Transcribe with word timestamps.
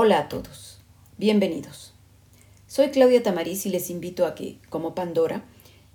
Hola 0.00 0.20
a 0.20 0.28
todos, 0.28 0.78
bienvenidos. 1.16 1.92
Soy 2.68 2.90
Claudia 2.90 3.20
Tamariz 3.20 3.66
y 3.66 3.68
les 3.68 3.90
invito 3.90 4.26
a 4.26 4.36
que, 4.36 4.58
como 4.68 4.94
Pandora, 4.94 5.42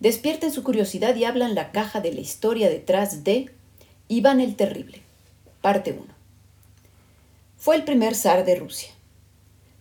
despierten 0.02 0.52
su 0.52 0.62
curiosidad 0.62 1.16
y 1.16 1.24
abran 1.24 1.56
la 1.56 1.72
caja 1.72 2.02
de 2.02 2.12
la 2.12 2.20
historia 2.20 2.70
detrás 2.70 3.24
de 3.24 3.52
Iván 4.10 4.42
el 4.42 4.58
Terrible, 4.58 5.02
parte 5.62 5.94
1. 5.94 6.04
Fue 7.56 7.78
el 7.78 7.86
primer 7.86 8.14
zar 8.14 8.44
de 8.44 8.58
Rusia. 8.58 8.90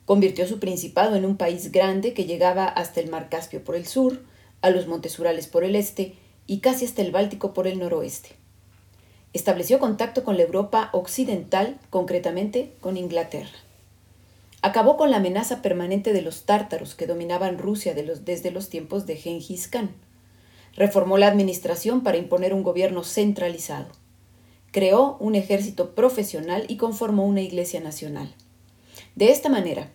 Convirtió 0.05 0.47
su 0.47 0.61
principado 0.61 1.17
en 1.17 1.25
un 1.25 1.37
país 1.37 1.73
grande 1.73 2.15
que 2.15 2.25
llegaba 2.25 2.67
hasta 2.67 3.01
el 3.01 3.11
mar 3.11 3.29
Caspio 3.29 3.65
por 3.65 3.75
el 3.75 3.89
sur, 3.89 4.23
a 4.61 4.71
los 4.71 4.87
montes 4.87 5.19
Urales 5.19 5.49
por 5.49 5.65
el 5.65 5.75
este 5.75 6.15
y 6.47 6.61
casi 6.61 6.85
hasta 6.85 7.03
el 7.03 7.11
Báltico 7.11 7.53
por 7.53 7.67
el 7.67 7.81
noroeste. 7.81 8.29
Estableció 9.33 9.81
contacto 9.81 10.23
con 10.23 10.37
la 10.37 10.45
Europa 10.45 10.91
occidental, 10.93 11.81
concretamente 11.91 12.73
con 12.81 12.97
Inglaterra. 12.97 13.51
Acabó 14.65 14.97
con 14.97 15.11
la 15.11 15.17
amenaza 15.17 15.61
permanente 15.61 16.13
de 16.13 16.23
los 16.23 16.45
tártaros 16.45 16.95
que 16.95 17.09
dominaban 17.09 17.59
Rusia 17.59 17.95
desde 17.95 18.51
los 18.53 18.69
tiempos 18.69 19.07
de 19.07 19.17
Gengis 19.17 19.67
Khan. 19.67 19.91
Reformó 20.77 21.19
la 21.19 21.27
administración 21.27 22.05
para 22.05 22.17
imponer 22.17 22.55
un 22.55 22.63
gobierno 22.63 23.03
centralizado. 23.03 23.89
Creó 24.71 25.17
un 25.19 25.35
ejército 25.35 25.97
profesional 25.97 26.65
y 26.69 26.77
conformó 26.77 27.27
una 27.27 27.41
iglesia 27.41 27.81
nacional. 27.81 28.33
De 29.17 29.33
esta 29.33 29.49
manera, 29.49 29.91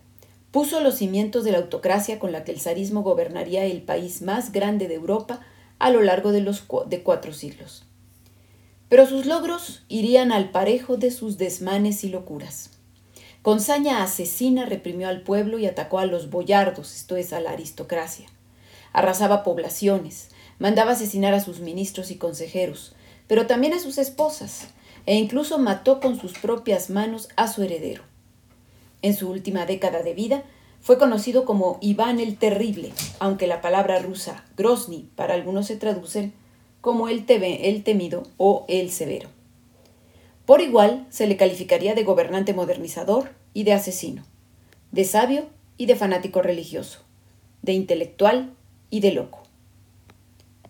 puso 0.52 0.82
los 0.82 0.96
cimientos 0.96 1.46
de 1.46 1.54
la 1.54 1.60
autocracia 1.60 2.20
con 2.20 2.34
la 2.34 2.44
que 2.44 2.52
el 2.52 2.60
zarismo 2.60 3.04
gobernaría 3.04 3.64
el 3.64 3.82
país 3.82 4.22
más 4.22 4.52
grande 4.52 4.90
de 4.90 4.96
Europa 4.96 5.40
a 5.80 5.92
lo 5.92 6.02
largo 6.02 6.34
de, 6.34 6.42
de 6.88 7.04
cuatro 7.04 7.32
siglos. 7.32 7.86
Pero 8.90 9.08
sus 9.08 9.26
logros 9.26 9.84
irían 9.88 10.34
al 10.34 10.52
parejo 10.52 10.98
de 10.98 11.12
sus 11.12 11.38
desmanes 11.38 12.04
y 12.04 12.10
locuras. 12.10 12.77
Con 13.48 13.62
saña 13.62 14.04
asesina 14.04 14.66
reprimió 14.66 15.08
al 15.08 15.22
pueblo 15.22 15.58
y 15.58 15.68
atacó 15.68 16.00
a 16.00 16.06
los 16.06 16.30
boyardos, 16.30 16.94
esto 16.94 17.16
es, 17.16 17.32
a 17.32 17.40
la 17.40 17.52
aristocracia. 17.52 18.28
Arrasaba 18.92 19.46
poblaciones, 19.46 20.32
mandaba 20.60 20.92
asesinar 20.92 21.34
a 21.34 21.40
sus 21.40 21.62
ministros 21.62 22.12
y 22.12 22.18
consejeros, 22.18 22.94
pero 23.26 23.48
también 23.48 23.72
a 23.72 23.80
sus 23.80 24.00
esposas, 24.00 24.68
e 25.06 25.16
incluso 25.16 25.60
mató 25.60 26.02
con 26.02 26.20
sus 26.20 26.34
propias 26.34 26.90
manos 26.90 27.30
a 27.38 27.48
su 27.48 27.64
heredero. 27.64 28.04
En 29.02 29.16
su 29.16 29.30
última 29.30 29.66
década 29.66 30.04
de 30.04 30.14
vida, 30.14 30.44
fue 30.82 30.98
conocido 30.98 31.46
como 31.46 31.78
Iván 31.80 32.20
el 32.20 32.38
Terrible, 32.38 32.92
aunque 33.20 33.48
la 33.48 33.62
palabra 33.62 33.98
rusa 34.00 34.44
Grozny 34.58 35.10
para 35.16 35.36
algunos 35.36 35.68
se 35.68 35.78
traduce 35.78 36.34
como 36.82 37.08
el, 37.08 37.24
el 37.30 37.84
temido 37.86 38.24
o 38.36 38.66
el 38.68 38.92
severo. 38.92 39.37
Por 40.48 40.62
igual 40.62 41.06
se 41.10 41.28
le 41.28 41.36
calificaría 41.36 41.94
de 41.94 42.06
gobernante 42.06 42.54
modernizador 42.54 43.32
y 43.54 43.66
de 43.66 43.74
asesino, 43.74 44.24
de 44.94 45.04
sabio 45.04 45.50
y 45.76 45.88
de 45.88 45.98
fanático 45.98 46.42
religioso, 46.42 47.00
de 47.64 47.74
intelectual 47.74 48.54
y 48.90 49.02
de 49.02 49.12
loco. 49.12 49.44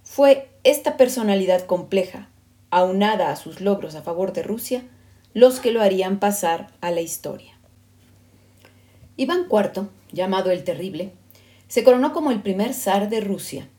Fue 0.02 0.50
esta 0.64 0.98
personalidad 0.98 1.67
compleja, 1.67 2.28
aunada 2.72 3.30
a 3.30 3.36
sus 3.36 3.61
logros 3.61 3.94
a 3.94 4.02
favor 4.02 4.33
de 4.33 4.42
Rusia, 4.42 4.83
los 5.36 5.59
que 5.59 5.72
lo 5.72 5.83
harían 5.83 6.17
pasar 6.17 6.72
a 6.81 6.89
la 6.89 7.02
historia. 7.02 7.59
Iván 9.15 9.45
IV, 9.48 9.89
llamado 10.11 10.49
el 10.49 10.64
Terrible, 10.64 11.11
se 11.67 11.83
coronó 11.83 12.14
como 12.14 12.32
el 12.32 12.42
primer 12.42 12.73
zar 12.73 13.09
de 13.09 13.21
Rusia. 13.21 13.70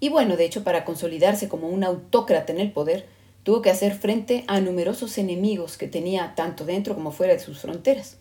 Y 0.00 0.10
bueno, 0.10 0.36
de 0.36 0.44
hecho, 0.44 0.64
para 0.64 0.84
consolidarse 0.84 1.48
como 1.48 1.70
un 1.70 1.82
autócrata 1.82 2.52
en 2.52 2.60
el 2.60 2.72
poder, 2.72 3.08
Tuvo 3.42 3.62
que 3.62 3.70
hacer 3.70 3.94
frente 3.94 4.44
a 4.46 4.60
numerosos 4.60 5.18
enemigos 5.18 5.76
que 5.76 5.88
tenía 5.88 6.34
tanto 6.34 6.64
dentro 6.64 6.94
como 6.94 7.12
fuera 7.12 7.32
de 7.32 7.40
sus 7.40 7.60
fronteras, 7.60 8.18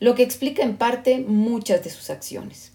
lo 0.00 0.14
que 0.14 0.22
explica 0.22 0.62
en 0.62 0.76
parte 0.76 1.18
muchas 1.20 1.84
de 1.84 1.90
sus 1.90 2.10
acciones. 2.10 2.72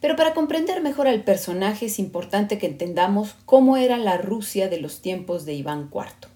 Pero 0.00 0.16
para 0.16 0.34
comprender 0.34 0.82
mejor 0.82 1.08
al 1.08 1.24
personaje 1.24 1.86
es 1.86 1.98
importante 1.98 2.58
que 2.58 2.66
entendamos 2.66 3.36
cómo 3.46 3.76
era 3.78 3.96
la 3.96 4.18
Rusia 4.18 4.68
de 4.68 4.78
los 4.78 5.00
tiempos 5.00 5.46
de 5.46 5.54
Iván 5.54 5.90
IV. 5.92 6.28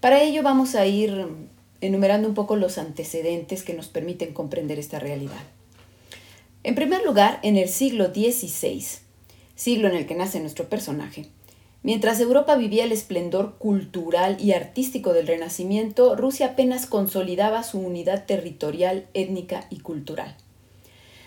Para 0.00 0.22
ello 0.22 0.42
vamos 0.42 0.74
a 0.74 0.86
ir 0.86 1.28
enumerando 1.80 2.26
un 2.26 2.34
poco 2.34 2.56
los 2.56 2.78
antecedentes 2.78 3.62
que 3.62 3.74
nos 3.74 3.88
permiten 3.88 4.32
comprender 4.32 4.78
esta 4.78 4.98
realidad. 4.98 5.42
En 6.62 6.74
primer 6.74 7.04
lugar, 7.04 7.38
en 7.42 7.56
el 7.56 7.68
siglo 7.68 8.06
XVI, 8.06 8.84
siglo 9.54 9.88
en 9.88 9.96
el 9.96 10.06
que 10.06 10.14
nace 10.14 10.40
nuestro 10.40 10.68
personaje, 10.68 11.26
Mientras 11.82 12.20
Europa 12.20 12.56
vivía 12.56 12.84
el 12.84 12.92
esplendor 12.92 13.56
cultural 13.56 14.36
y 14.38 14.52
artístico 14.52 15.14
del 15.14 15.26
Renacimiento, 15.26 16.14
Rusia 16.14 16.48
apenas 16.48 16.84
consolidaba 16.84 17.62
su 17.62 17.78
unidad 17.78 18.26
territorial, 18.26 19.06
étnica 19.14 19.66
y 19.70 19.80
cultural. 19.80 20.36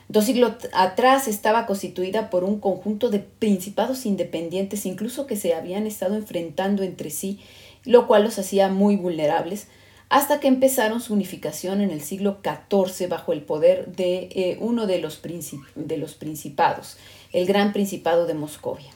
Dos 0.10 0.26
siglos 0.26 0.54
atrás 0.74 1.28
estaba 1.28 1.66
constituida 1.66 2.30
por 2.30 2.44
un 2.44 2.60
conjunto 2.60 3.10
de 3.10 3.18
principados 3.20 4.06
independientes, 4.06 4.86
incluso 4.86 5.26
que 5.26 5.38
se 5.38 5.56
habían 5.56 5.88
estado 5.88 6.16
enfrentando 6.16 6.84
entre 6.84 7.10
sí, 7.10 7.40
lo 7.84 8.06
cual 8.06 8.24
los 8.24 8.38
hacía 8.38 8.70
muy 8.70 8.96
vulnerables, 8.96 9.68
hasta 10.10 10.40
que 10.40 10.48
empezaron 10.48 11.02
su 11.02 11.14
unificación 11.14 11.82
en 11.82 11.90
el 11.90 12.02
siglo 12.02 12.38
XIV 12.44 13.10
bajo 13.10 13.34
el 13.34 13.42
poder 13.42 13.96
de 13.96 14.30
eh, 14.36 14.58
uno 14.60 14.86
de 14.86 15.00
los, 15.00 15.20
de 15.74 15.98
los 15.98 16.14
principados, 16.14 16.98
el 17.32 17.48
Gran 17.48 17.74
Principado 17.74 18.28
de 18.28 18.36
Moscovia. 18.36 18.92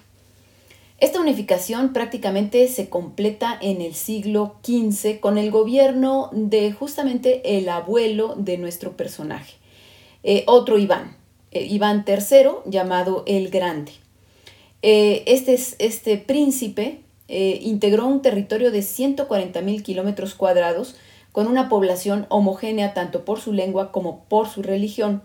Esta 1.00 1.22
unificación 1.22 1.94
prácticamente 1.94 2.68
se 2.68 2.90
completa 2.90 3.56
en 3.62 3.82
el 3.82 3.94
siglo 3.94 4.56
XV 4.64 5.20
con 5.20 5.38
el 5.38 5.52
gobierno 5.52 6.32
de 6.34 6.72
justamente 6.72 7.60
el 7.60 7.70
abuelo 7.70 8.34
de 8.36 8.58
nuestro 8.58 8.98
personaje, 8.98 9.54
eh, 10.24 10.44
otro 10.48 10.80
Iván, 10.80 11.16
eh, 11.52 11.66
Iván 11.66 12.04
III, 12.08 12.50
llamado 12.66 13.24
el 13.28 13.50
Grande. 13.50 13.92
Eh, 14.82 15.24
este, 15.28 15.54
este 15.80 16.18
príncipe 16.18 17.02
integró 17.30 18.08
un 18.08 18.22
territorio 18.22 18.72
de 18.72 18.80
140.000 18.80 19.84
kilómetros 19.84 20.34
cuadrados 20.34 20.96
con 21.34 21.48
una 21.48 21.68
población 21.68 22.26
homogénea 22.30 22.94
tanto 22.94 23.26
por 23.26 23.42
su 23.42 23.52
lengua 23.52 23.92
como 23.92 24.24
por 24.30 24.48
su 24.48 24.64
religión 24.64 25.22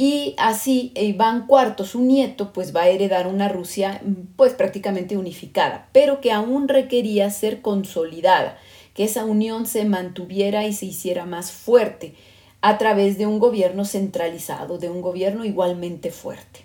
y 0.00 0.36
así 0.38 0.92
Iván 0.94 1.48
IV, 1.50 1.84
su 1.84 2.00
nieto, 2.00 2.52
pues 2.52 2.74
va 2.74 2.82
a 2.82 2.88
heredar 2.88 3.26
una 3.26 3.48
Rusia 3.48 4.00
pues 4.36 4.54
prácticamente 4.54 5.16
unificada, 5.16 5.88
pero 5.90 6.20
que 6.20 6.30
aún 6.30 6.68
requería 6.68 7.28
ser 7.30 7.62
consolidada, 7.62 8.56
que 8.94 9.02
esa 9.02 9.24
unión 9.24 9.66
se 9.66 9.84
mantuviera 9.84 10.64
y 10.68 10.72
se 10.72 10.86
hiciera 10.86 11.26
más 11.26 11.50
fuerte 11.50 12.14
a 12.60 12.78
través 12.78 13.18
de 13.18 13.26
un 13.26 13.40
gobierno 13.40 13.84
centralizado, 13.84 14.78
de 14.78 14.88
un 14.88 15.02
gobierno 15.02 15.44
igualmente 15.44 16.12
fuerte. 16.12 16.60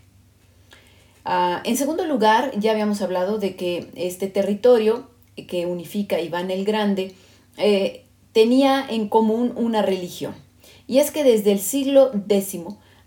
Ah, 1.25 1.63
en 1.65 1.75
segundo 1.75 2.05
lugar, 2.05 2.51
ya 2.59 2.69
habíamos 2.69 3.01
hablado 3.01 3.39
de 3.39 3.55
que 3.55 3.89
este 3.95 4.27
territorio 4.27 5.09
que 5.47 5.65
unifica 5.65 6.21
Iván 6.21 6.51
el 6.51 6.65
Grande 6.65 7.15
eh, 7.57 8.05
tenía 8.31 8.85
en 8.87 9.09
común 9.09 9.53
una 9.55 9.81
religión. 9.81 10.35
Y 10.85 10.99
es 10.99 11.09
que 11.09 11.23
desde 11.23 11.51
el 11.51 11.59
siglo 11.59 12.11
X 12.29 12.59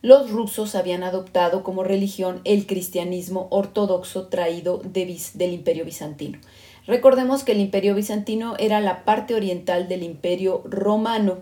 los 0.06 0.30
rusos 0.30 0.76
habían 0.76 1.02
adoptado 1.02 1.64
como 1.64 1.82
religión 1.82 2.40
el 2.44 2.66
cristianismo 2.66 3.48
ortodoxo 3.50 4.28
traído 4.28 4.80
del 4.84 5.52
imperio 5.52 5.84
bizantino. 5.84 6.38
Recordemos 6.86 7.42
que 7.42 7.50
el 7.50 7.60
imperio 7.60 7.96
bizantino 7.96 8.54
era 8.60 8.80
la 8.80 9.04
parte 9.04 9.34
oriental 9.34 9.88
del 9.88 10.04
imperio 10.04 10.62
romano, 10.64 11.38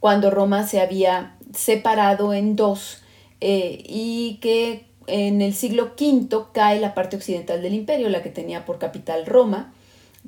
cuando 0.00 0.30
Roma 0.30 0.66
se 0.66 0.80
había 0.80 1.36
separado 1.52 2.32
en 2.32 2.56
dos 2.56 3.02
eh, 3.42 3.84
y 3.86 4.38
que 4.40 4.86
en 5.06 5.42
el 5.42 5.52
siglo 5.52 5.92
V 6.00 6.46
cae 6.54 6.80
la 6.80 6.94
parte 6.94 7.16
occidental 7.16 7.60
del 7.60 7.74
imperio, 7.74 8.08
la 8.08 8.22
que 8.22 8.30
tenía 8.30 8.64
por 8.64 8.78
capital 8.78 9.26
Roma, 9.26 9.74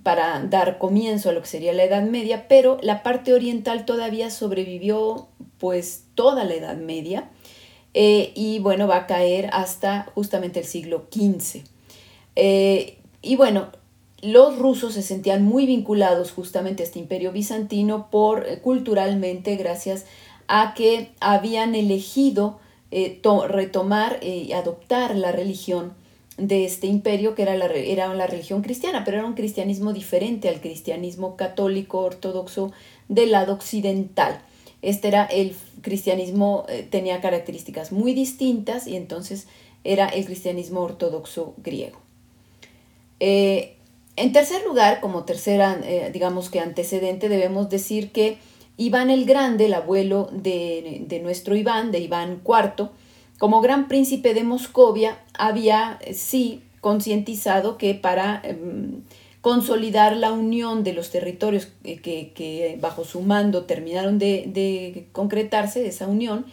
para 0.02 0.42
dar 0.42 0.76
comienzo 0.76 1.30
a 1.30 1.32
lo 1.32 1.40
que 1.40 1.48
sería 1.48 1.72
la 1.72 1.84
Edad 1.84 2.02
Media, 2.02 2.48
pero 2.48 2.76
la 2.82 3.02
parte 3.02 3.32
oriental 3.32 3.86
todavía 3.86 4.28
sobrevivió 4.28 5.28
pues 5.56 6.04
toda 6.14 6.44
la 6.44 6.52
Edad 6.52 6.76
Media 6.76 7.30
eh, 7.94 8.32
y 8.34 8.58
bueno, 8.60 8.86
va 8.86 8.96
a 8.96 9.06
caer 9.06 9.50
hasta 9.52 10.10
justamente 10.14 10.60
el 10.60 10.66
siglo 10.66 11.06
XV. 11.12 11.62
Eh, 12.36 12.98
y 13.22 13.36
bueno, 13.36 13.68
los 14.22 14.58
rusos 14.58 14.94
se 14.94 15.02
sentían 15.02 15.44
muy 15.44 15.66
vinculados 15.66 16.32
justamente 16.32 16.82
a 16.82 16.86
este 16.86 16.98
imperio 16.98 17.32
bizantino 17.32 18.10
por 18.10 18.46
eh, 18.46 18.60
culturalmente 18.60 19.56
gracias 19.56 20.06
a 20.46 20.74
que 20.74 21.10
habían 21.20 21.74
elegido 21.74 22.60
retomar 22.90 24.18
y 24.22 24.52
adoptar 24.52 25.14
la 25.14 25.30
religión 25.30 25.92
de 26.38 26.64
este 26.64 26.86
imperio 26.86 27.34
que 27.34 27.42
era 27.42 27.56
la, 27.56 27.66
era 27.66 28.14
la 28.14 28.26
religión 28.26 28.62
cristiana, 28.62 29.04
pero 29.04 29.18
era 29.18 29.26
un 29.26 29.34
cristianismo 29.34 29.92
diferente 29.92 30.48
al 30.48 30.60
cristianismo 30.60 31.36
católico 31.36 31.98
ortodoxo 31.98 32.72
del 33.08 33.32
lado 33.32 33.52
occidental. 33.52 34.40
Este 34.82 35.08
era 35.08 35.24
el 35.24 35.54
cristianismo, 35.82 36.64
eh, 36.68 36.86
tenía 36.88 37.20
características 37.20 37.92
muy 37.92 38.14
distintas 38.14 38.86
y 38.86 38.96
entonces 38.96 39.48
era 39.84 40.08
el 40.08 40.24
cristianismo 40.24 40.80
ortodoxo 40.80 41.54
griego. 41.58 41.98
Eh, 43.20 43.76
en 44.16 44.32
tercer 44.32 44.64
lugar, 44.64 45.00
como 45.00 45.24
tercera, 45.24 45.78
eh, 45.84 46.10
digamos 46.12 46.50
que 46.50 46.60
antecedente, 46.60 47.28
debemos 47.28 47.70
decir 47.70 48.10
que 48.10 48.38
Iván 48.76 49.10
el 49.10 49.24
Grande, 49.24 49.66
el 49.66 49.74
abuelo 49.74 50.28
de, 50.32 51.20
nuestro 51.22 51.56
Iván, 51.56 51.90
de 51.90 52.00
Iván 52.00 52.42
IV, 52.44 52.90
como 53.38 53.60
gran 53.60 53.88
príncipe 53.88 54.34
de 54.34 54.44
Moscovia, 54.44 55.18
había 55.34 55.98
sí 56.12 56.62
concientizado 56.80 57.78
que 57.78 57.94
para 57.94 58.40
em, 58.44 59.02
consolidar 59.40 60.16
la 60.16 60.32
unión 60.32 60.84
de 60.84 60.92
los 60.92 61.10
territorios 61.10 61.68
que, 61.82 62.78
bajo 62.80 63.04
su 63.04 63.20
mando 63.20 63.64
terminaron 63.64 64.18
de, 64.18 64.44
de 64.46 65.06
concretarse, 65.12 65.86
esa 65.86 66.06
unión, 66.06 66.46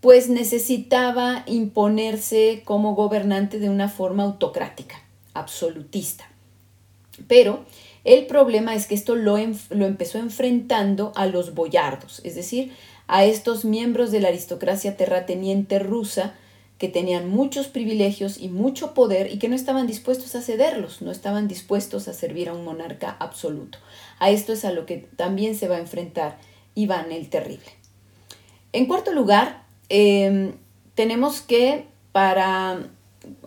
pues 0.00 0.28
necesitaba 0.28 1.44
imponerse 1.46 2.62
como 2.64 2.94
gobernante 2.94 3.58
de 3.58 3.70
una 3.70 3.88
forma 3.88 4.24
autocrática, 4.24 5.02
absolutista. 5.34 6.28
Pero 7.28 7.64
el 8.04 8.26
problema 8.26 8.74
es 8.74 8.86
que 8.86 8.94
esto 8.94 9.16
lo, 9.16 9.36
lo, 9.70 9.86
empezó 9.86 10.18
enfrentando 10.18 11.12
a 11.16 11.26
los 11.26 11.54
boyardos, 11.54 12.20
es 12.24 12.34
decir, 12.34 12.72
a 13.08 13.24
estos 13.24 13.64
miembros 13.64 14.10
de 14.10 14.20
la 14.20 14.28
aristocracia 14.28 14.96
terrateniente 14.96 15.78
rusa 15.78 16.34
que 16.78 16.88
tenían 16.88 17.28
muchos 17.30 17.68
privilegios 17.68 18.38
y 18.38 18.48
mucho 18.48 18.92
poder 18.92 19.32
y 19.32 19.38
que 19.38 19.48
no 19.48 19.54
estaban 19.54 19.86
dispuestos 19.86 20.34
a 20.34 20.42
cederlos, 20.42 21.00
no 21.00 21.10
estaban 21.10 21.48
dispuestos 21.48 22.06
a 22.08 22.12
servir 22.12 22.48
a 22.48 22.52
un 22.52 22.64
monarca 22.64 23.16
absoluto. 23.18 23.78
A 24.18 24.30
esto 24.30 24.52
es 24.52 24.64
a 24.64 24.72
lo 24.72 24.84
que 24.84 25.08
también 25.16 25.54
se 25.54 25.68
va 25.68 25.76
a 25.76 25.80
enfrentar 25.80 26.38
Iván 26.74 27.12
el 27.12 27.30
Terrible. 27.30 27.70
En 28.72 28.86
cuarto 28.86 29.12
lugar, 29.12 29.64
em, 29.88 30.52
tenemos 30.94 31.40
que 31.40 31.86
para 32.12 32.90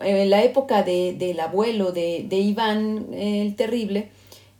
eh, 0.02 0.26
la 0.26 0.42
época 0.42 0.82
del 0.82 1.40
abuelo 1.40 1.92
de, 1.92 2.26
Iván 2.30 3.14
el 3.14 3.54
Terrible, 3.54 4.10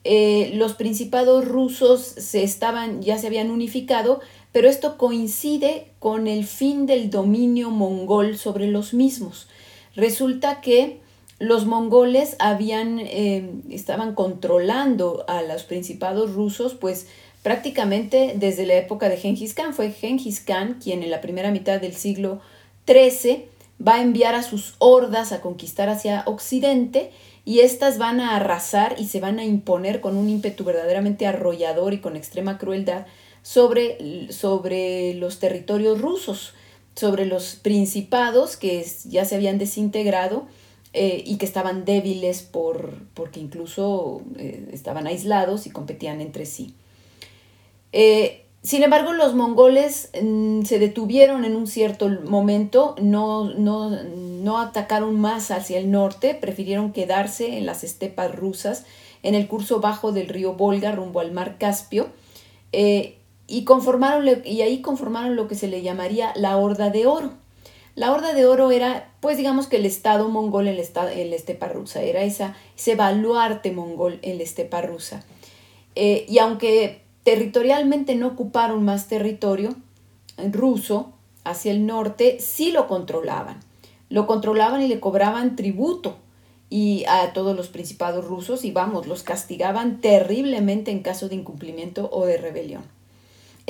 eh, 0.04 0.52
los 0.54 0.74
principados 0.74 1.44
rusos 1.46 2.00
se 2.00 2.42
estaban, 2.42 3.02
ya 3.02 3.18
se 3.18 3.26
habían 3.26 3.50
unificado, 3.50 4.20
pero 4.52 4.68
esto 4.68 4.98
coincide 4.98 5.88
con 5.98 6.26
el 6.26 6.44
fin 6.46 6.86
del 6.86 7.10
dominio 7.10 7.70
mongol 7.70 8.36
sobre 8.36 8.66
los 8.66 8.94
mismos. 8.94 9.48
Resulta 9.94 10.60
que 10.60 10.98
los 11.38 11.66
mongoles 11.66 12.36
habían, 12.38 12.98
eh, 13.00 13.50
estaban 13.70 14.14
controlando 14.14 15.24
a 15.28 15.42
los 15.42 15.62
principados 15.62 16.34
rusos, 16.34 16.74
pues 16.74 17.06
prácticamente 17.42 18.34
desde 18.36 18.66
la 18.66 18.74
época 18.74 19.08
de 19.08 19.16
Genghis 19.16 19.54
Khan. 19.54 19.72
Fue 19.72 19.90
Genghis 19.90 20.40
Khan 20.40 20.78
quien 20.82 21.02
en 21.02 21.10
la 21.10 21.20
primera 21.20 21.50
mitad 21.50 21.80
del 21.80 21.94
siglo 21.94 22.40
XIII 22.86 23.46
va 23.86 23.94
a 23.94 24.02
enviar 24.02 24.34
a 24.34 24.42
sus 24.42 24.74
hordas 24.78 25.32
a 25.32 25.40
conquistar 25.40 25.88
hacia 25.88 26.22
Occidente 26.26 27.10
y 27.46 27.60
éstas 27.60 27.96
van 27.96 28.20
a 28.20 28.36
arrasar 28.36 28.96
y 28.98 29.06
se 29.06 29.20
van 29.20 29.38
a 29.38 29.44
imponer 29.44 30.00
con 30.00 30.16
un 30.16 30.28
ímpetu 30.28 30.64
verdaderamente 30.64 31.26
arrollador 31.26 31.94
y 31.94 32.00
con 32.00 32.16
extrema 32.16 32.58
crueldad 32.58 33.06
sobre, 33.42 34.30
sobre 34.32 35.14
los 35.14 35.38
territorios 35.38 36.00
rusos, 36.00 36.54
sobre 36.94 37.26
los 37.26 37.56
principados 37.56 38.56
que 38.56 38.84
ya 39.06 39.24
se 39.24 39.36
habían 39.36 39.58
desintegrado 39.58 40.46
eh, 40.92 41.22
y 41.24 41.36
que 41.36 41.46
estaban 41.46 41.84
débiles 41.84 42.42
por, 42.42 42.94
porque 43.14 43.38
incluso 43.40 44.22
eh, 44.36 44.68
estaban 44.72 45.06
aislados 45.06 45.66
y 45.66 45.70
competían 45.70 46.20
entre 46.20 46.46
sí. 46.46 46.74
Eh, 47.92 48.44
sin 48.62 48.82
embargo, 48.82 49.12
los 49.12 49.34
mongoles 49.34 50.10
mm, 50.20 50.62
se 50.64 50.78
detuvieron 50.78 51.44
en 51.44 51.56
un 51.56 51.66
cierto 51.66 52.08
momento, 52.08 52.94
no, 53.00 53.54
no, 53.54 53.90
no, 54.02 54.60
atacaron 54.60 55.18
más 55.18 55.50
hacia 55.50 55.78
el 55.78 55.90
norte, 55.90 56.34
prefirieron 56.34 56.92
quedarse 56.92 57.56
en 57.56 57.66
las 57.66 57.84
estepas 57.84 58.34
rusas, 58.34 58.84
en 59.22 59.34
el 59.34 59.46
curso 59.48 59.80
bajo 59.80 60.12
del 60.12 60.28
río 60.28 60.54
Volga, 60.54 60.92
rumbo 60.92 61.20
al 61.20 61.32
mar 61.32 61.56
Caspio, 61.58 62.08
y, 63.50 63.64
conformaron, 63.64 64.42
y 64.44 64.62
ahí 64.62 64.80
conformaron 64.80 65.34
lo 65.34 65.48
que 65.48 65.56
se 65.56 65.66
le 65.66 65.82
llamaría 65.82 66.32
la 66.36 66.56
Horda 66.56 66.90
de 66.90 67.06
Oro. 67.06 67.32
La 67.96 68.12
Horda 68.12 68.32
de 68.32 68.46
Oro 68.46 68.70
era, 68.70 69.10
pues 69.20 69.36
digamos 69.36 69.66
que 69.66 69.76
el 69.76 69.86
Estado 69.86 70.28
mongol 70.28 70.68
en, 70.68 70.76
la 70.76 70.82
estepa 71.36 71.68
rusa, 71.68 72.00
era 72.02 72.22
esa, 72.22 72.56
ese 72.76 72.94
baluarte 72.94 73.72
mongol 73.72 74.20
en 74.22 74.38
la 74.38 74.44
estepa 74.44 74.82
rusa. 74.82 75.24
Eh, 75.96 76.24
y 76.28 76.38
aunque 76.38 77.02
territorialmente 77.24 78.14
no 78.14 78.28
ocuparon 78.28 78.84
más 78.84 79.08
territorio 79.08 79.74
ruso 80.52 81.12
hacia 81.42 81.72
el 81.72 81.86
norte, 81.86 82.38
sí 82.38 82.70
lo 82.70 82.86
controlaban. 82.86 83.58
Lo 84.08 84.28
controlaban 84.28 84.80
y 84.80 84.88
le 84.88 85.00
cobraban 85.00 85.56
tributo 85.56 86.16
y 86.70 87.04
a 87.08 87.32
todos 87.32 87.56
los 87.56 87.68
principados 87.68 88.24
rusos 88.24 88.64
y 88.64 88.70
vamos, 88.70 89.08
los 89.08 89.24
castigaban 89.24 90.00
terriblemente 90.00 90.92
en 90.92 91.02
caso 91.02 91.28
de 91.28 91.34
incumplimiento 91.34 92.08
o 92.12 92.26
de 92.26 92.36
rebelión. 92.36 92.99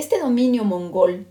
Este 0.00 0.18
dominio 0.18 0.64
mongol 0.64 1.26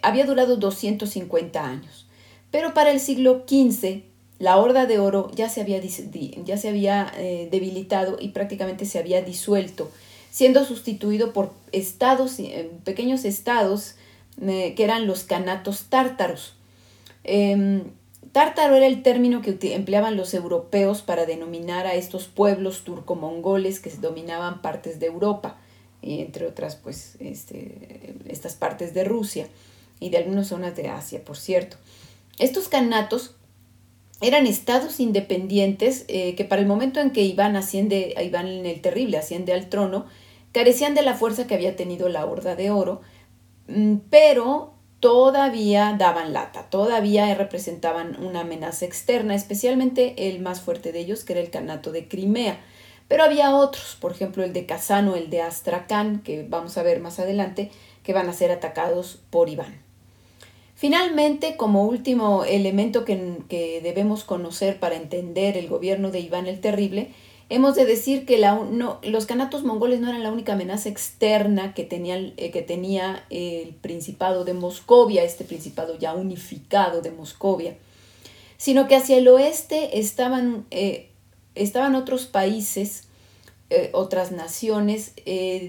había 0.00 0.26
durado 0.26 0.56
250 0.56 1.66
años, 1.66 2.06
pero 2.52 2.72
para 2.72 2.92
el 2.92 3.00
siglo 3.00 3.42
XV 3.48 4.02
la 4.38 4.58
Horda 4.58 4.86
de 4.86 5.00
Oro 5.00 5.28
ya 5.34 5.48
se 5.48 5.60
había, 5.60 5.80
ya 5.80 6.56
se 6.56 6.68
había 6.68 7.12
eh, 7.16 7.48
debilitado 7.50 8.16
y 8.20 8.28
prácticamente 8.28 8.86
se 8.86 9.00
había 9.00 9.22
disuelto 9.22 9.90
siendo 10.30 10.64
sustituido 10.64 11.32
por 11.32 11.52
estados, 11.72 12.38
eh, 12.38 12.70
pequeños 12.84 13.24
estados 13.24 13.96
eh, 14.40 14.74
que 14.76 14.84
eran 14.84 15.08
los 15.08 15.24
canatos 15.24 15.86
tártaros. 15.88 16.54
Em, 17.24 17.90
tártaro 18.30 18.76
era 18.76 18.86
el 18.86 19.02
término 19.02 19.42
que 19.42 19.58
empleaban 19.74 20.16
los 20.16 20.32
europeos 20.32 21.02
para 21.02 21.26
denominar 21.26 21.88
a 21.88 21.94
estos 21.94 22.28
pueblos 22.28 22.84
turco-mongoles 22.84 23.80
que 23.80 23.90
dominaban 23.90 24.62
partes 24.62 25.00
de 25.00 25.06
Europa, 25.06 25.58
entre 26.20 26.46
otras, 26.46 26.76
pues, 26.76 27.16
este, 27.20 28.14
estas 28.28 28.54
partes 28.54 28.94
de 28.94 29.04
Rusia 29.04 29.48
y 30.00 30.10
de 30.10 30.18
algunas 30.18 30.48
zonas 30.48 30.76
de 30.76 30.88
Asia, 30.88 31.24
por 31.24 31.36
cierto. 31.36 31.76
Estos 32.38 32.68
canatos 32.68 33.34
eran 34.20 34.46
estados 34.46 35.00
independientes 35.00 36.04
eh, 36.08 36.34
que 36.36 36.44
para 36.44 36.62
el 36.62 36.68
momento 36.68 37.00
en 37.00 37.10
que 37.10 37.22
Iván 37.22 37.56
asciende, 37.56 38.14
Iván 38.22 38.46
el 38.46 38.80
Terrible 38.80 39.18
asciende 39.18 39.52
al 39.52 39.68
trono, 39.68 40.06
carecían 40.52 40.94
de 40.94 41.02
la 41.02 41.14
fuerza 41.14 41.46
que 41.46 41.54
había 41.54 41.76
tenido 41.76 42.08
la 42.08 42.24
Horda 42.24 42.56
de 42.56 42.70
Oro, 42.70 43.02
mm, 43.68 43.96
pero 44.08 44.72
todavía 45.00 45.94
daban 45.98 46.32
lata, 46.32 46.70
todavía 46.70 47.34
representaban 47.34 48.22
una 48.24 48.40
amenaza 48.40 48.86
externa, 48.86 49.34
especialmente 49.34 50.28
el 50.28 50.40
más 50.40 50.62
fuerte 50.62 50.92
de 50.92 51.00
ellos, 51.00 51.24
que 51.24 51.34
era 51.34 51.42
el 51.42 51.50
Canato 51.50 51.92
de 51.92 52.08
Crimea. 52.08 52.58
Pero 53.08 53.24
había 53.24 53.54
otros, 53.54 53.96
por 54.00 54.12
ejemplo 54.12 54.42
el 54.42 54.52
de 54.52 54.66
Kazán 54.66 55.08
o 55.08 55.16
el 55.16 55.30
de 55.30 55.42
Astrakán, 55.42 56.20
que 56.20 56.44
vamos 56.48 56.76
a 56.76 56.82
ver 56.82 57.00
más 57.00 57.18
adelante, 57.18 57.70
que 58.02 58.12
van 58.12 58.28
a 58.28 58.32
ser 58.32 58.50
atacados 58.50 59.20
por 59.30 59.48
Iván. 59.48 59.80
Finalmente, 60.74 61.56
como 61.56 61.84
último 61.84 62.44
elemento 62.44 63.04
que, 63.04 63.38
que 63.48 63.80
debemos 63.80 64.24
conocer 64.24 64.78
para 64.78 64.96
entender 64.96 65.56
el 65.56 65.68
gobierno 65.68 66.10
de 66.10 66.20
Iván 66.20 66.46
el 66.46 66.60
Terrible, 66.60 67.10
Hemos 67.48 67.76
de 67.76 67.84
decir 67.84 68.26
que 68.26 68.44
los 69.02 69.26
canatos 69.26 69.62
mongoles 69.62 70.00
no 70.00 70.08
eran 70.08 70.24
la 70.24 70.32
única 70.32 70.54
amenaza 70.54 70.88
externa 70.88 71.74
que, 71.74 71.86
eh, 71.88 72.50
que 72.50 72.62
tenía 72.62 73.24
el 73.30 73.68
Principado 73.74 74.44
de 74.44 74.52
Moscovia, 74.52 75.22
este 75.22 75.44
Principado 75.44 75.96
ya 75.96 76.14
unificado 76.14 77.02
de 77.02 77.12
Moscovia, 77.12 77.76
sino 78.56 78.88
que 78.88 78.96
hacia 78.96 79.18
el 79.18 79.28
oeste 79.28 80.00
estaban, 80.00 80.66
eh, 80.72 81.10
estaban 81.56 81.94
otros 81.94 82.26
países, 82.26 83.04
eh, 83.70 83.90
otras 83.92 84.30
naciones 84.30 85.12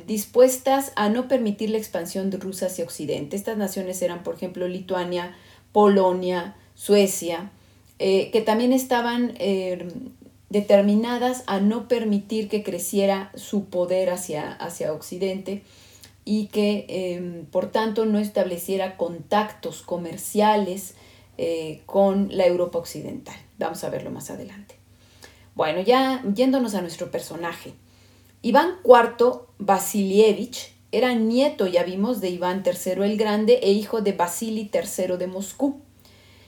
dispuestas 0.05 0.91
a 0.95 1.09
no 1.09 1.27
permitir 1.27 1.71
la 1.71 1.77
expansión 1.79 2.29
de 2.29 2.37
Rusia 2.37 2.67
hacia 2.67 2.83
Occidente. 2.83 3.35
Estas 3.35 3.57
naciones 3.57 4.01
eran, 4.01 4.23
por 4.23 4.35
ejemplo, 4.35 4.67
Lituania, 4.67 5.35
Polonia, 5.71 6.55
Suecia, 6.75 7.51
que 7.97 8.43
también 8.45 8.71
estaban 8.71 9.33
determinadas 10.49 11.43
a 11.47 11.59
no 11.59 11.87
permitir 11.87 12.47
que 12.49 12.63
creciera 12.63 13.31
su 13.35 13.65
poder 13.65 14.09
hacia, 14.09 14.53
hacia 14.53 14.93
Occidente 14.93 15.63
y 16.23 16.47
que 16.47 16.85
em, 16.89 17.45
por 17.45 17.71
tanto 17.71 18.05
no 18.05 18.19
estableciera 18.19 18.97
contactos 18.97 19.81
comerciales 19.81 20.95
eh, 21.37 21.81
con 21.85 22.35
la 22.35 22.45
Europa 22.45 22.79
occidental. 22.79 23.35
Vamos 23.57 23.83
a 23.83 23.89
verlo 23.89 24.11
más 24.11 24.29
adelante. 24.29 24.76
Bueno, 25.57 25.81
ya 25.81 26.23
yéndonos 26.35 26.75
a 26.75 26.81
nuestro 26.81 27.09
personaje. 27.09 27.73
Iván 28.43 28.75
IV 28.85 29.39
Vasilievich 29.57 30.71
era 30.91 31.15
nieto, 31.15 31.65
ya 31.65 31.81
vimos, 31.81 32.21
de 32.21 32.29
Iván 32.29 32.61
III 32.63 33.03
el 33.03 33.17
Grande 33.17 33.55
e 33.63 33.71
hijo 33.71 34.01
de 34.01 34.11
Vasily 34.11 34.69
III 34.71 35.17
de 35.17 35.25
Moscú. 35.25 35.81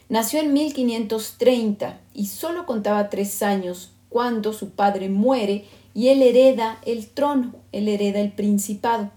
Nació 0.09 0.41
en 0.41 0.53
1530 0.53 1.99
y 2.13 2.27
solo 2.27 2.67
contaba 2.67 3.09
tres 3.09 3.41
años 3.41 3.93
cuando 4.09 4.53
su 4.53 4.69
padre 4.73 5.09
muere 5.09 5.65
y 5.95 6.09
él 6.09 6.21
hereda 6.21 6.79
el 6.85 7.07
trono, 7.07 7.55
él 7.71 7.87
hereda 7.87 8.19
el 8.19 8.31
principado. 8.33 9.09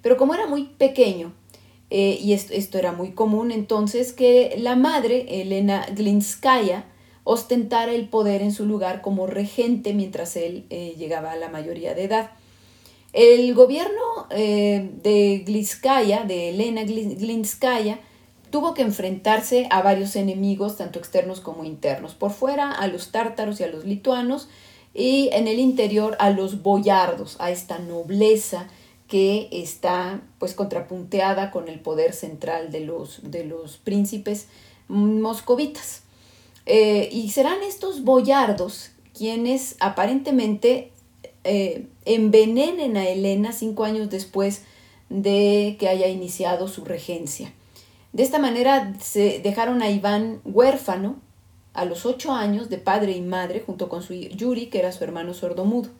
Pero 0.00 0.16
como 0.16 0.32
era 0.32 0.46
muy 0.46 0.66
pequeño, 0.78 1.34
eh, 1.90 2.20
y 2.22 2.34
esto, 2.34 2.78
era 2.78 2.92
muy 2.92 3.14
común 3.14 3.50
entonces, 3.50 4.12
que 4.12 4.54
la 4.58 4.76
madre, 4.76 5.42
Elena 5.42 5.86
Glinskaya, 5.92 6.84
ostentara 7.32 7.94
el 7.94 8.08
poder 8.08 8.42
en 8.42 8.52
su 8.52 8.66
lugar 8.66 9.02
como 9.02 9.28
regente 9.28 9.94
mientras 9.94 10.34
él 10.34 10.64
eh, 10.68 10.96
llegaba 10.98 11.30
a 11.30 11.36
la 11.36 11.48
mayoría 11.48 11.94
de 11.94 12.02
edad. 12.02 12.30
El 13.12 13.54
gobierno 13.54 14.26
eh, 14.30 14.90
de 15.04 15.44
Glinskaya, 15.46 16.24
de 16.24 16.48
Elena 16.48 16.82
Glinskaya, 16.82 18.00
tuvo 18.50 18.74
que 18.74 18.82
enfrentarse 18.82 19.68
a 19.70 19.80
varios 19.80 20.16
enemigos, 20.16 20.76
tanto 20.76 20.98
externos 20.98 21.38
como 21.38 21.64
internos. 21.64 22.14
Por 22.14 22.32
fuera 22.32 22.72
a 22.72 22.88
los 22.88 23.12
tártaros 23.12 23.60
y 23.60 23.62
a 23.62 23.68
los 23.68 23.84
lituanos, 23.84 24.48
y 24.92 25.28
en 25.32 25.46
el 25.46 25.60
interior 25.60 26.16
a 26.18 26.30
los 26.30 26.64
boyardos, 26.64 27.36
a 27.38 27.52
esta 27.52 27.78
nobleza 27.78 28.66
que 29.06 29.48
está 29.52 30.20
pues 30.40 30.54
contrapunteada 30.54 31.52
con 31.52 31.68
el 31.68 31.78
poder 31.78 32.12
central 32.12 32.72
de 32.72 32.80
los, 32.80 33.20
de 33.22 33.44
los 33.44 33.76
príncipes 33.76 34.48
moscovitas. 34.88 35.99
Eh, 36.72 37.08
y 37.10 37.30
serán 37.30 37.64
estos 37.64 38.04
boyardos 38.04 38.92
quienes 39.12 39.74
aparentemente 39.80 40.92
eh, 41.42 41.88
envenenen 42.04 42.96
a 42.96 43.08
Elena 43.08 43.50
cinco 43.50 43.82
años 43.82 44.08
después 44.08 44.62
de 45.08 45.74
que 45.80 45.88
haya 45.88 46.06
iniciado 46.06 46.68
su 46.68 46.84
regencia. 46.84 47.52
De 48.12 48.22
esta 48.22 48.38
manera 48.38 48.94
se 49.00 49.40
dejaron 49.40 49.82
a 49.82 49.90
Iván 49.90 50.42
huérfano 50.44 51.16
a 51.74 51.84
los 51.84 52.06
ocho 52.06 52.30
años 52.30 52.70
de 52.70 52.78
padre 52.78 53.16
y 53.16 53.20
madre 53.20 53.64
junto 53.66 53.88
con 53.88 54.04
su 54.04 54.14
Yuri, 54.14 54.66
que 54.66 54.78
era 54.78 54.92
su 54.92 55.02
hermano 55.02 55.34
sordomudo. 55.34 55.90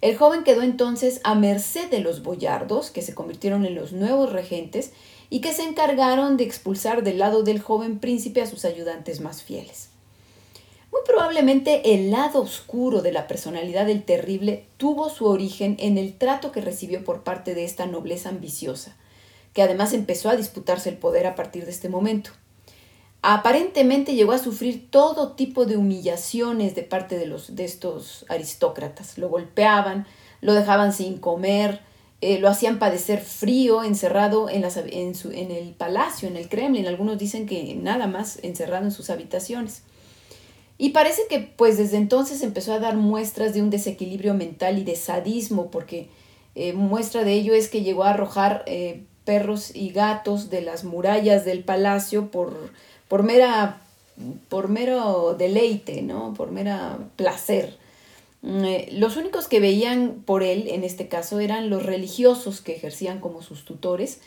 El 0.00 0.16
joven 0.16 0.44
quedó 0.44 0.62
entonces 0.62 1.20
a 1.24 1.34
merced 1.34 1.90
de 1.90 2.00
los 2.00 2.22
boyardos, 2.22 2.90
que 2.90 3.02
se 3.02 3.14
convirtieron 3.14 3.66
en 3.66 3.74
los 3.74 3.92
nuevos 3.92 4.32
regentes 4.32 4.92
y 5.28 5.42
que 5.42 5.52
se 5.52 5.64
encargaron 5.64 6.38
de 6.38 6.44
expulsar 6.44 7.02
del 7.02 7.18
lado 7.18 7.42
del 7.42 7.60
joven 7.60 7.98
príncipe 7.98 8.40
a 8.40 8.46
sus 8.46 8.64
ayudantes 8.64 9.20
más 9.20 9.42
fieles. 9.42 9.89
Muy 10.92 11.02
probablemente 11.06 11.94
el 11.94 12.10
lado 12.10 12.40
oscuro 12.40 13.00
de 13.00 13.12
la 13.12 13.28
personalidad 13.28 13.86
del 13.86 14.02
terrible 14.02 14.66
tuvo 14.76 15.08
su 15.08 15.26
origen 15.26 15.76
en 15.78 15.98
el 15.98 16.14
trato 16.14 16.50
que 16.50 16.60
recibió 16.60 17.04
por 17.04 17.22
parte 17.22 17.54
de 17.54 17.64
esta 17.64 17.86
nobleza 17.86 18.28
ambiciosa, 18.28 18.96
que 19.52 19.62
además 19.62 19.92
empezó 19.92 20.30
a 20.30 20.36
disputarse 20.36 20.88
el 20.88 20.96
poder 20.96 21.26
a 21.26 21.36
partir 21.36 21.64
de 21.64 21.70
este 21.70 21.88
momento. 21.88 22.30
Aparentemente 23.22 24.14
llegó 24.14 24.32
a 24.32 24.38
sufrir 24.38 24.90
todo 24.90 25.32
tipo 25.32 25.66
de 25.66 25.76
humillaciones 25.76 26.74
de 26.74 26.82
parte 26.82 27.18
de, 27.18 27.26
los, 27.26 27.54
de 27.54 27.66
estos 27.66 28.24
aristócratas. 28.28 29.18
Lo 29.18 29.28
golpeaban, 29.28 30.06
lo 30.40 30.54
dejaban 30.54 30.94
sin 30.94 31.18
comer, 31.18 31.82
eh, 32.22 32.38
lo 32.38 32.48
hacían 32.48 32.78
padecer 32.78 33.20
frío, 33.20 33.84
encerrado 33.84 34.48
en, 34.48 34.64
en 34.64 35.50
el 35.50 35.74
palacio, 35.74 36.28
en 36.28 36.36
el 36.36 36.48
Kremlin. 36.48 36.86
Algunos 36.86 37.18
dicen 37.18 37.46
que 37.46 37.74
nada 37.74 38.06
más 38.06 38.38
encerrado 38.42 38.86
en 38.86 38.92
sus 38.92 39.10
habitaciones. 39.10 39.82
Y 40.82 40.90
parece 40.90 41.26
que 41.28 41.40
pues 41.40 41.76
desde 41.76 41.98
entonces 41.98 42.42
empezó 42.42 42.72
a 42.72 42.78
dar 42.78 42.96
muestras 42.96 43.52
de 43.52 43.60
un 43.60 43.68
desequilibrio 43.68 44.32
mental 44.32 44.78
y 44.78 44.82
de 44.82 44.96
sadismo, 44.96 45.70
porque 45.70 46.08
eh, 46.54 46.72
muestra 46.72 47.22
de 47.22 47.34
ello 47.34 47.52
es 47.52 47.68
que 47.68 47.82
llegó 47.82 48.04
a 48.04 48.12
arrojar 48.12 48.64
eh, 48.64 49.02
perros 49.26 49.76
y 49.76 49.90
gatos 49.90 50.48
de 50.48 50.62
las 50.62 50.84
murallas 50.84 51.44
del 51.44 51.64
palacio 51.64 52.30
por, 52.30 52.72
por, 53.08 53.24
mera, 53.24 53.82
por 54.48 54.68
mero 54.68 55.34
deleite, 55.38 56.00
¿no? 56.00 56.32
por 56.32 56.50
mera 56.50 56.96
placer. 57.16 57.76
Mm, 58.40 58.64
eh, 58.64 58.88
los 58.92 59.18
únicos 59.18 59.48
que 59.48 59.60
veían 59.60 60.22
por 60.24 60.42
él, 60.42 60.66
en 60.68 60.82
este 60.82 61.08
caso, 61.08 61.40
eran 61.40 61.68
los 61.68 61.84
religiosos 61.84 62.62
que 62.62 62.74
ejercían 62.74 63.20
como 63.20 63.42
sus 63.42 63.66
tutores 63.66 64.22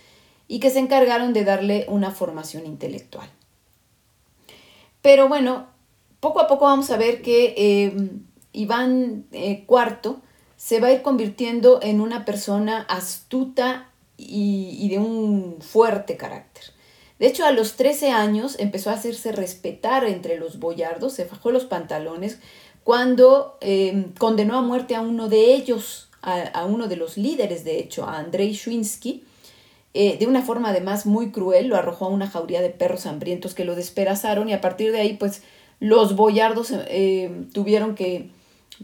y 0.48 0.60
que 0.60 0.70
se 0.70 0.78
encargaron 0.78 1.34
de 1.34 1.46
darle 1.46 1.88
una 1.88 2.12
formación 2.12 2.68
intelectual. 2.68 3.28
Pero 5.02 5.28
bueno, 5.28 5.73
poco 6.24 6.40
a 6.40 6.48
poco 6.48 6.64
vamos 6.64 6.90
a 6.90 6.96
ver 6.96 7.22
que 7.22 7.54
eh, 7.58 8.10
Iván 8.54 9.26
IV 9.34 10.10
eh, 10.10 10.16
se 10.56 10.80
va 10.80 10.88
a 10.88 10.94
ir 10.94 11.02
convirtiendo 11.02 11.82
en 11.84 12.00
una 12.00 12.24
persona 12.24 12.86
astuta 12.88 13.90
y, 14.16 14.88
de 14.88 15.00
un 15.00 15.58
fuerte 15.60 16.16
carácter. 16.16 16.64
De 17.20 17.28
hecho, 17.28 17.46
a 17.46 17.52
los 17.52 17.76
13 17.76 18.12
años 18.12 18.56
empezó 18.58 18.90
a 18.90 18.94
hacerse 18.94 19.34
respetar 19.34 20.06
entre 20.06 20.38
los 20.38 20.60
boyardos, 20.60 21.12
se 21.12 21.26
fajó 21.26 21.52
los 21.52 21.66
pantalones 21.66 22.40
cuando 22.86 23.58
em, 23.60 24.14
condenó 24.14 24.58
a 24.58 24.62
muerte 24.62 24.96
a 24.96 25.02
uno 25.02 25.28
de 25.28 25.54
ellos, 25.54 26.08
a, 26.22 26.64
uno 26.64 26.88
de 26.88 26.96
los 26.96 27.18
líderes, 27.18 27.66
de 27.66 27.80
hecho, 27.80 28.06
a 28.06 28.18
Andrei 28.18 28.56
Schwinsky, 28.56 29.26
eh, 29.94 30.18
de 30.18 30.26
una 30.26 30.42
forma 30.42 30.70
además 30.70 31.06
muy 31.06 31.32
cruel, 31.32 31.68
lo 31.68 31.76
arrojó 31.76 32.06
a 32.06 32.10
una 32.10 32.30
jauría 32.30 32.62
de 32.62 32.70
perros 32.70 33.06
hambrientos 33.08 33.54
que 33.54 33.66
lo 33.66 33.76
despedazaron 33.76 34.48
y 34.48 34.54
a 34.54 34.62
partir 34.62 34.94
de 34.94 35.02
ahí, 35.02 35.18
pues, 35.18 35.42
los 35.84 36.16
boyardos 36.16 36.72
eh, 36.72 37.30
tuvieron 37.52 37.94
que 37.94 38.30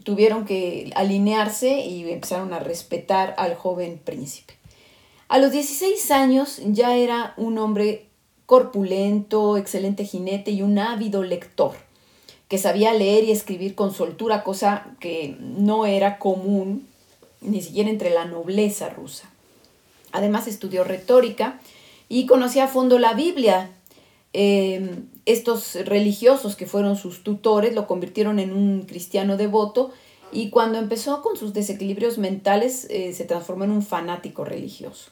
tuvieron 0.03 0.44
que 0.44 0.91
alinearse 0.96 1.79
y 1.79 2.10
empezaron 2.12 2.51
a 2.51 2.60
respetar 2.60 3.36
al 3.38 3.56
joven 3.56 4.01
príncipe. 4.03 4.56
A 5.29 5.38
los 5.39 5.51
16 5.51 6.12
años 6.12 6.62
ya 6.65 6.98
era 6.98 7.34
un 7.38 7.58
hombre 7.58 8.08
corpulento, 8.46 9.56
excelente 9.56 10.03
jinete 10.03 10.51
y 10.51 10.62
un 10.62 10.77
ávido 10.77 11.24
lector, 11.24 11.72
que 12.50 12.58
sabía 12.58 12.94
leer 12.94 13.24
y 13.24 13.32
escribir 13.32 13.75
con 13.75 13.94
soltura, 13.94 14.44
cosa 14.44 14.98
que 15.00 15.38
no 15.39 15.86
era 15.86 16.20
común 16.20 16.86
ni 17.39 17.62
siquiera 17.62 17.89
entre 17.89 18.10
la 18.10 18.25
nobleza 18.25 18.89
rusa. 18.89 19.29
Además 20.12 20.48
estudió 20.48 20.84
retórica 20.84 21.62
y 22.10 22.25
conocía 22.25 22.65
a 22.65 22.68
fondo 22.68 23.00
la 23.00 23.13
Biblia. 23.13 23.72
Em, 24.34 25.08
estos 25.31 25.75
religiosos 25.86 26.55
que 26.55 26.65
fueron 26.65 26.95
sus 26.95 27.24
tutores 27.24 27.75
lo 27.75 27.86
convirtieron 27.86 28.39
en 28.39 28.51
un 28.51 28.81
cristiano 28.83 29.38
devoto 29.38 29.91
y 30.31 30.50
cuando 30.50 30.79
empezó 30.79 31.21
con 31.21 31.38
sus 31.38 31.53
desequilibrios 31.53 32.17
mentales 32.17 32.88
eh, 32.89 33.13
se 33.13 33.25
transformó 33.25 33.63
en 33.65 33.71
un 33.71 33.83
fanático 33.83 34.43
religioso. 34.43 35.12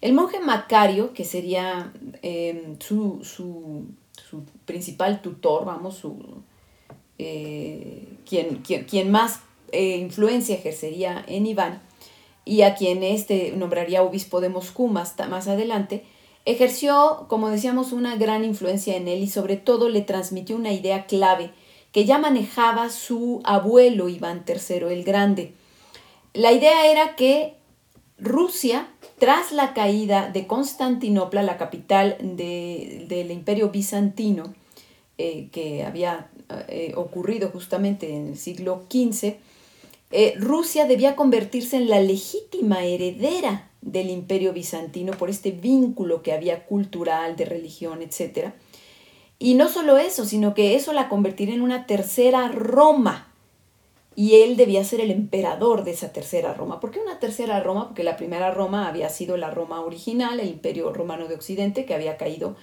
El 0.00 0.12
monje 0.12 0.40
Macario, 0.40 1.12
que 1.12 1.24
sería 1.24 1.92
em, 2.22 2.78
su, 2.80 3.86
principal 4.64 5.22
tutor, 5.22 5.64
vamos, 5.64 5.96
su, 5.96 6.16
eh, 7.18 8.08
quien, 8.28 8.62
quien, 8.62 9.10
más 9.10 9.40
eh, 9.70 9.98
influencia 9.98 10.56
ejercería 10.56 11.24
en 11.28 11.46
Iván, 11.46 11.80
y 12.44 12.62
a 12.62 12.74
quien 12.74 13.04
este 13.04 13.52
nombraría 13.52 14.02
obispo 14.02 14.40
de 14.40 14.48
Moscú 14.48 14.88
más, 14.88 15.14
más 15.28 15.46
adelante, 15.46 16.04
ejerció, 16.44 17.26
como 17.28 17.50
decíamos, 17.50 17.92
una 17.92 18.16
gran 18.16 18.44
influencia 18.44 18.96
en 18.96 19.08
él 19.08 19.22
y 19.22 19.28
sobre 19.28 19.56
todo 19.56 19.88
le 19.88 20.00
transmitió 20.02 20.56
una 20.56 20.72
idea 20.72 21.06
clave 21.06 21.50
que 21.92 22.04
ya 22.04 22.18
manejaba 22.18 22.90
su 22.90 23.40
abuelo 23.44 24.08
Iván 24.08 24.44
III 24.46 24.92
el 24.92 25.04
Grande. 25.04 25.52
La 26.34 26.52
idea 26.52 26.90
era 26.90 27.16
que 27.16 27.54
Rusia 28.18 28.88
tras 29.18 29.52
la 29.52 29.74
caída 29.74 30.30
de 30.30 30.46
Constantinopla, 30.46 31.42
la 31.42 31.58
capital 31.58 32.16
del 32.20 33.30
imperio 33.30 33.70
bizantino, 33.70 34.54
eh, 35.18 35.48
que 35.50 35.84
había 35.84 36.30
eh, 36.68 36.92
ocurrido 36.96 37.50
justamente 37.50 38.14
en 38.14 38.28
el 38.28 38.38
siglo 38.38 38.84
XV, 38.88 39.36
eh, 40.10 40.34
Rusia 40.38 40.86
debía 40.86 41.16
convertirse 41.16 41.76
en 41.76 41.90
la 41.90 42.00
legítima 42.00 42.84
heredera 42.84 43.67
del 43.80 44.10
imperio 44.10 44.52
bizantino 44.52 45.12
por 45.12 45.30
este 45.30 45.50
vínculo 45.50 46.22
que 46.22 46.32
había 46.32 46.66
cultural, 46.66 47.36
de 47.36 47.44
religión, 47.44 48.02
etc. 48.02 48.52
Y 49.38 49.54
no 49.54 49.68
solo 49.68 49.98
eso, 49.98 50.24
sino 50.24 50.54
que 50.54 50.74
eso 50.74 50.92
la 50.92 51.08
convertiría 51.08 51.54
en 51.54 51.62
una 51.62 51.86
tercera 51.86 52.48
Roma, 52.48 53.28
y 54.18 54.42
él 54.42 54.56
debía 54.56 54.82
ser 54.82 55.00
el 55.00 55.12
emperador 55.12 55.84
de 55.84 55.92
esa 55.92 56.12
tercera 56.12 56.52
Roma. 56.52 56.80
¿Por 56.80 56.90
qué 56.90 56.98
una 56.98 57.20
tercera 57.20 57.60
Roma? 57.60 57.86
Porque 57.86 58.02
la 58.02 58.16
primera 58.16 58.50
Roma 58.50 58.88
había 58.88 59.10
sido 59.10 59.36
la 59.36 59.52
Roma 59.52 59.80
original, 59.80 60.40
el 60.40 60.48
imperio 60.48 60.92
romano 60.92 61.28
de 61.28 61.36
Occidente, 61.36 61.84
que 61.84 61.94
había 61.94 62.16
caído 62.16 62.56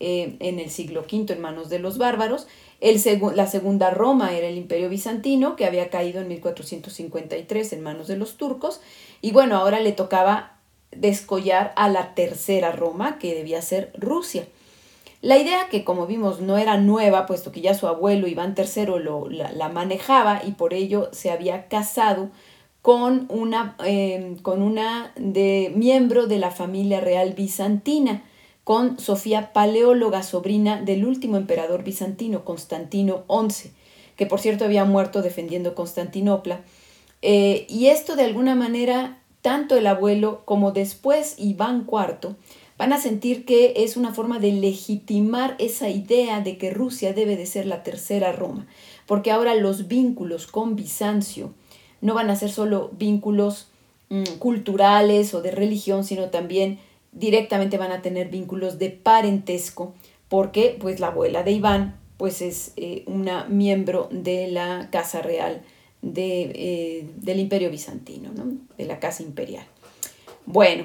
eh, 0.00 0.36
en 0.40 0.58
el 0.58 0.70
siglo 0.70 1.02
V 1.02 1.30
en 1.30 1.40
manos 1.42 1.68
de 1.68 1.80
los 1.80 1.98
bárbaros. 1.98 2.46
El 2.80 2.98
la 3.34 3.46
segunda 3.46 3.90
Roma 3.90 4.34
era 4.34 4.48
el 4.48 4.56
imperio 4.56 4.88
bizantino, 4.88 5.54
que 5.54 5.66
había 5.66 5.90
caído 5.90 6.22
en 6.22 6.28
1453 6.28 7.74
en 7.74 7.82
manos 7.82 8.08
de 8.08 8.16
los 8.16 8.38
turcos. 8.38 8.80
Y 9.20 9.32
bueno, 9.32 9.58
ahora 9.58 9.80
le 9.80 9.92
tocaba 9.92 10.61
descollar 10.96 11.72
a 11.76 11.88
la 11.88 12.14
tercera 12.14 12.72
Roma, 12.72 13.18
que 13.18 13.34
debía 13.34 13.62
ser 13.62 13.92
Rusia. 13.98 14.46
La 15.22 15.38
idea 15.38 15.68
que 15.70 15.84
como 15.84 16.06
vimos 16.06 16.40
no 16.40 16.58
era 16.58 16.76
nueva, 16.78 17.26
puesto 17.26 17.52
que 17.52 17.60
ya 17.60 17.74
su 17.74 17.86
abuelo 17.86 18.26
Iván 18.26 18.56
III 18.58 18.86
lo, 18.98 19.28
la, 19.30 19.68
manejaba 19.68 20.42
y 20.44 20.52
por 20.52 20.74
ello 20.74 21.10
se 21.12 21.30
había 21.30 21.68
casado 21.68 22.30
con 22.82 23.26
una, 23.28 23.76
em, 23.84 24.36
con 24.36 24.62
una 24.62 25.12
de, 25.14 25.72
miembro 25.76 26.26
de 26.26 26.38
la 26.38 26.50
familia 26.50 27.00
real 27.00 27.34
bizantina, 27.34 28.24
con 28.64 28.98
Sofía 28.98 29.52
Paleóloga, 29.52 30.24
sobrina 30.24 30.82
del 30.82 31.04
último 31.04 31.36
emperador 31.36 31.84
bizantino, 31.84 32.44
Constantino 32.44 33.22
XI, 33.28 33.70
que 34.16 34.26
por 34.26 34.40
cierto 34.40 34.64
había 34.64 34.84
muerto 34.84 35.22
defendiendo 35.22 35.76
Constantinopla. 35.76 36.62
Eh, 37.22 37.66
y 37.68 37.86
esto 37.86 38.16
de 38.16 38.24
alguna 38.24 38.56
manera, 38.56 39.21
tanto 39.42 39.76
el 39.76 39.86
abuelo 39.86 40.42
como 40.44 40.72
después 40.72 41.34
Iván 41.36 41.86
IV, 41.86 42.36
van 42.78 42.92
a 42.92 43.00
sentir 43.00 43.44
que 43.44 43.74
es 43.76 43.96
una 43.96 44.14
forma 44.14 44.38
de 44.38 44.52
legitimar 44.52 45.56
esa 45.58 45.88
idea 45.88 46.40
de 46.40 46.56
que 46.56 46.70
Rusia 46.70 47.12
debe 47.12 47.36
de 47.36 47.46
ser 47.46 47.66
la 47.66 47.82
tercera 47.82 48.32
Roma, 48.32 48.66
porque 49.06 49.30
ahora 49.30 49.54
los 49.54 49.88
vínculos 49.88 50.46
con 50.46 50.74
Bizancio 50.74 51.52
no 52.00 52.14
van 52.14 52.30
a 52.30 52.36
ser 52.36 52.50
solo 52.50 52.90
vínculos 52.98 53.68
mm, 54.08 54.38
culturales 54.38 55.34
o 55.34 55.42
de 55.42 55.50
religión, 55.50 56.04
sino 56.04 56.30
también 56.30 56.78
directamente 57.12 57.78
van 57.78 57.92
a 57.92 58.02
tener 58.02 58.28
vínculos 58.28 58.78
de 58.78 58.90
parentesco, 58.90 59.94
porque 60.28 60.76
pues 60.80 60.98
la 60.98 61.08
abuela 61.08 61.42
de 61.42 61.52
Iván 61.52 61.96
pues 62.16 62.42
es 62.42 62.72
eh, 62.76 63.02
una 63.06 63.44
miembro 63.44 64.08
de 64.10 64.48
la 64.48 64.88
Casa 64.90 65.22
Real 65.22 65.62
de, 66.02 66.42
eh, 66.54 67.10
del 67.16 67.40
Imperio 67.40 67.70
Bizantino, 67.70 68.30
de 68.76 68.84
la 68.84 69.00
Casa 69.00 69.22
Imperial. 69.22 69.64
Bueno, 70.44 70.84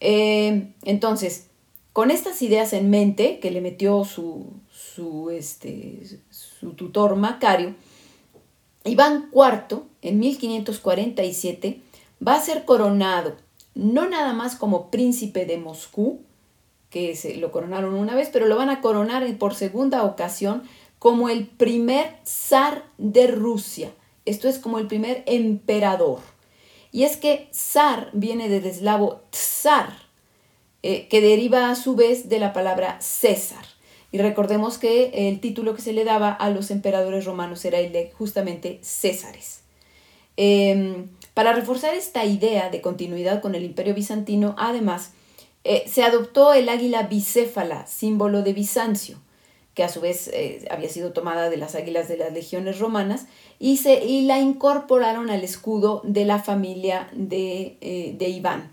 eh, 0.00 0.72
entonces, 0.84 1.48
con 1.92 2.10
estas 2.10 2.40
ideas 2.42 2.72
en 2.72 2.90
mente 2.90 3.40
que 3.40 3.50
le 3.50 3.60
metió 3.60 4.04
su, 4.04 4.46
su, 4.70 5.30
este, 5.30 6.02
su 6.30 6.74
tutor 6.74 7.16
Macario, 7.16 7.74
Iván 8.84 9.30
IV, 9.32 9.82
en 10.02 10.18
1547, 10.20 11.80
va 12.26 12.36
a 12.36 12.40
ser 12.40 12.64
coronado 12.64 13.36
no 13.78 14.08
nada 14.08 14.32
más 14.32 14.56
como 14.56 14.90
príncipe 14.90 15.46
de 15.46 15.56
Moscú, 15.56 16.20
que 16.90 17.14
se 17.14 17.36
lo 17.36 17.52
coronaron 17.52 17.94
una 17.94 18.16
vez, 18.16 18.28
pero 18.32 18.46
lo 18.46 18.56
van 18.56 18.70
a 18.70 18.80
coronar 18.80 19.24
por 19.38 19.54
segunda 19.54 20.02
ocasión 20.02 20.64
como 20.98 21.28
el 21.28 21.46
primer 21.46 22.16
zar 22.24 22.84
de 22.98 23.28
Rusia. 23.28 23.92
Esto 24.28 24.48
es 24.48 24.58
como 24.58 24.78
el 24.78 24.86
primer 24.86 25.22
emperador. 25.26 26.20
Y 26.92 27.04
es 27.04 27.16
que 27.16 27.48
zar 27.52 28.10
viene 28.12 28.48
del 28.48 28.66
eslavo 28.66 29.22
tsar, 29.30 29.92
eh, 30.82 31.08
que 31.08 31.20
deriva 31.20 31.70
a 31.70 31.74
su 31.74 31.96
vez 31.96 32.28
de 32.28 32.38
la 32.38 32.52
palabra 32.52 33.00
César. 33.00 33.64
Y 34.10 34.18
recordemos 34.18 34.78
que 34.78 35.28
el 35.28 35.40
título 35.40 35.74
que 35.74 35.82
se 35.82 35.92
le 35.92 36.04
daba 36.04 36.30
a 36.30 36.50
los 36.50 36.70
emperadores 36.70 37.24
romanos 37.24 37.64
era 37.64 37.78
justamente 38.16 38.78
Césares. 38.82 39.60
Em, 40.36 41.08
para 41.34 41.52
reforzar 41.52 41.94
esta 41.94 42.24
idea 42.24 42.70
de 42.70 42.80
continuidad 42.80 43.42
con 43.42 43.54
el 43.54 43.64
imperio 43.64 43.94
bizantino, 43.94 44.54
además, 44.56 45.12
eh, 45.64 45.84
se 45.86 46.02
adoptó 46.04 46.54
el 46.54 46.68
águila 46.68 47.02
bicéfala, 47.02 47.86
símbolo 47.86 48.42
de 48.42 48.52
Bizancio, 48.52 49.18
que 49.78 49.84
a 49.84 49.88
su 49.88 50.00
vez 50.00 50.26
eh, 50.34 50.66
había 50.72 50.88
sido 50.88 51.12
tomada 51.12 51.50
de 51.50 51.56
las 51.56 51.76
águilas 51.76 52.08
de 52.08 52.16
las 52.16 52.32
legiones 52.32 52.80
romanas, 52.80 53.26
y, 53.60 53.76
se, 53.76 54.04
y 54.04 54.22
la 54.22 54.40
incorporaron 54.40 55.30
al 55.30 55.44
escudo 55.44 56.02
de 56.02 56.24
la 56.24 56.42
familia 56.42 57.08
de, 57.12 57.76
eh, 57.80 58.16
de 58.18 58.28
Iván. 58.28 58.72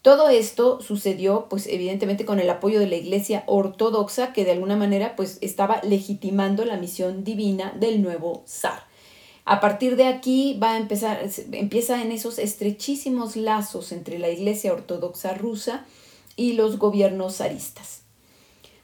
Todo 0.00 0.28
esto 0.28 0.80
sucedió, 0.80 1.48
pues 1.50 1.66
evidentemente 1.66 2.24
con 2.24 2.38
el 2.38 2.48
apoyo 2.50 2.78
de 2.78 2.86
la 2.86 2.94
Iglesia 2.94 3.42
ortodoxa, 3.46 4.32
que 4.32 4.44
de 4.44 4.52
alguna 4.52 4.76
manera, 4.76 5.16
pues 5.16 5.38
estaba 5.40 5.80
legitimando 5.82 6.64
la 6.64 6.76
misión 6.76 7.24
divina 7.24 7.74
del 7.76 8.00
nuevo 8.00 8.44
zar. 8.46 8.84
A 9.44 9.58
partir 9.58 9.96
de 9.96 10.06
aquí 10.06 10.56
va 10.62 10.74
a 10.74 10.78
empezar, 10.78 11.28
empieza 11.50 12.00
en 12.00 12.12
esos 12.12 12.38
estrechísimos 12.38 13.34
lazos 13.34 13.90
entre 13.90 14.20
la 14.20 14.28
Iglesia 14.28 14.72
ortodoxa 14.72 15.34
rusa 15.34 15.84
y 16.36 16.52
los 16.52 16.78
gobiernos 16.78 17.38
zaristas. 17.38 18.02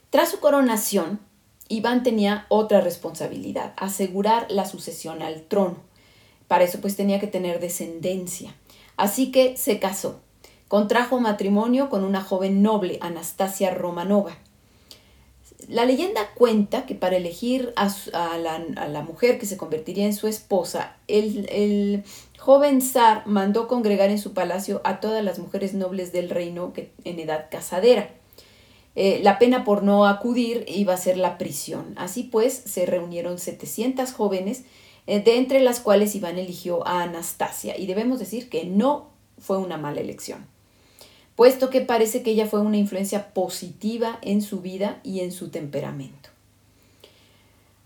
Tras 0.09 0.31
su 0.31 0.39
coronación, 0.39 1.19
Iván 1.67 2.03
tenía 2.03 2.45
otra 2.49 2.81
responsabilidad, 2.81 3.73
asegurar 3.77 4.51
la 4.51 4.65
sucesión 4.65 5.21
al 5.21 5.41
trono. 5.43 5.77
Para 6.47 6.63
eso 6.63 6.79
pues 6.79 6.95
tenía 6.95 7.19
que 7.19 7.27
tener 7.27 7.59
descendencia. 7.59 8.55
Así 8.97 9.31
que 9.31 9.57
se 9.57 9.79
casó. 9.79 10.19
Contrajo 10.67 11.19
matrimonio 11.19 11.89
con 11.89 12.03
una 12.03 12.21
joven 12.21 12.61
noble, 12.61 12.97
Anastasia 13.01 13.71
Romanova. 13.71 14.37
La 15.67 15.85
leyenda 15.85 16.21
cuenta 16.35 16.85
que 16.85 16.93
para 16.93 17.17
elegir 17.17 17.73
a, 17.75 17.89
la, 18.37 19.01
mujer 19.01 19.39
que 19.39 19.45
se 19.45 19.57
convertiría 19.57 20.05
en 20.05 20.13
su 20.13 20.27
esposa, 20.27 20.97
el, 21.07 22.03
joven 22.37 22.81
zar 22.81 23.25
mandó 23.25 23.67
congregar 23.67 24.09
en 24.09 24.19
su 24.19 24.33
palacio 24.33 24.81
a 24.83 24.99
todas 24.99 25.23
las 25.23 25.39
mujeres 25.39 25.73
nobles 25.73 26.11
del 26.11 26.29
reino 26.29 26.73
que, 26.73 26.91
en 27.03 27.19
edad 27.19 27.47
casadera. 27.49 28.09
Eh, 28.95 29.19
la 29.23 29.39
pena 29.39 29.63
por 29.63 29.83
no 29.83 30.05
acudir 30.05 30.65
iba 30.67 30.93
a 30.93 30.97
ser 30.97 31.17
la 31.17 31.37
prisión. 31.37 31.93
Así 31.97 32.23
pues, 32.23 32.53
se 32.53 32.85
reunieron 32.85 33.39
700 33.39 34.11
jóvenes, 34.13 34.63
eh, 35.07 35.21
de 35.21 35.37
entre 35.37 35.59
las 35.59 35.79
cuales 35.79 36.15
Iván 36.15 36.37
eligió 36.37 36.85
a 36.87 37.03
Anastasia, 37.03 37.77
y 37.77 37.85
debemos 37.85 38.19
decir 38.19 38.49
que 38.49 38.65
no 38.65 39.09
fue 39.37 39.57
una 39.57 39.77
mala 39.77 40.01
elección 40.01 40.47
puesto 41.35 41.69
que 41.69 41.81
parece 41.81 42.23
que 42.23 42.31
ella 42.31 42.47
fue 42.47 42.61
una 42.61 42.77
influencia 42.77 43.33
positiva 43.33 44.19
en 44.21 44.41
su 44.41 44.61
vida 44.61 44.99
y 45.03 45.19
en 45.19 45.31
su 45.31 45.49
temperamento. 45.49 46.29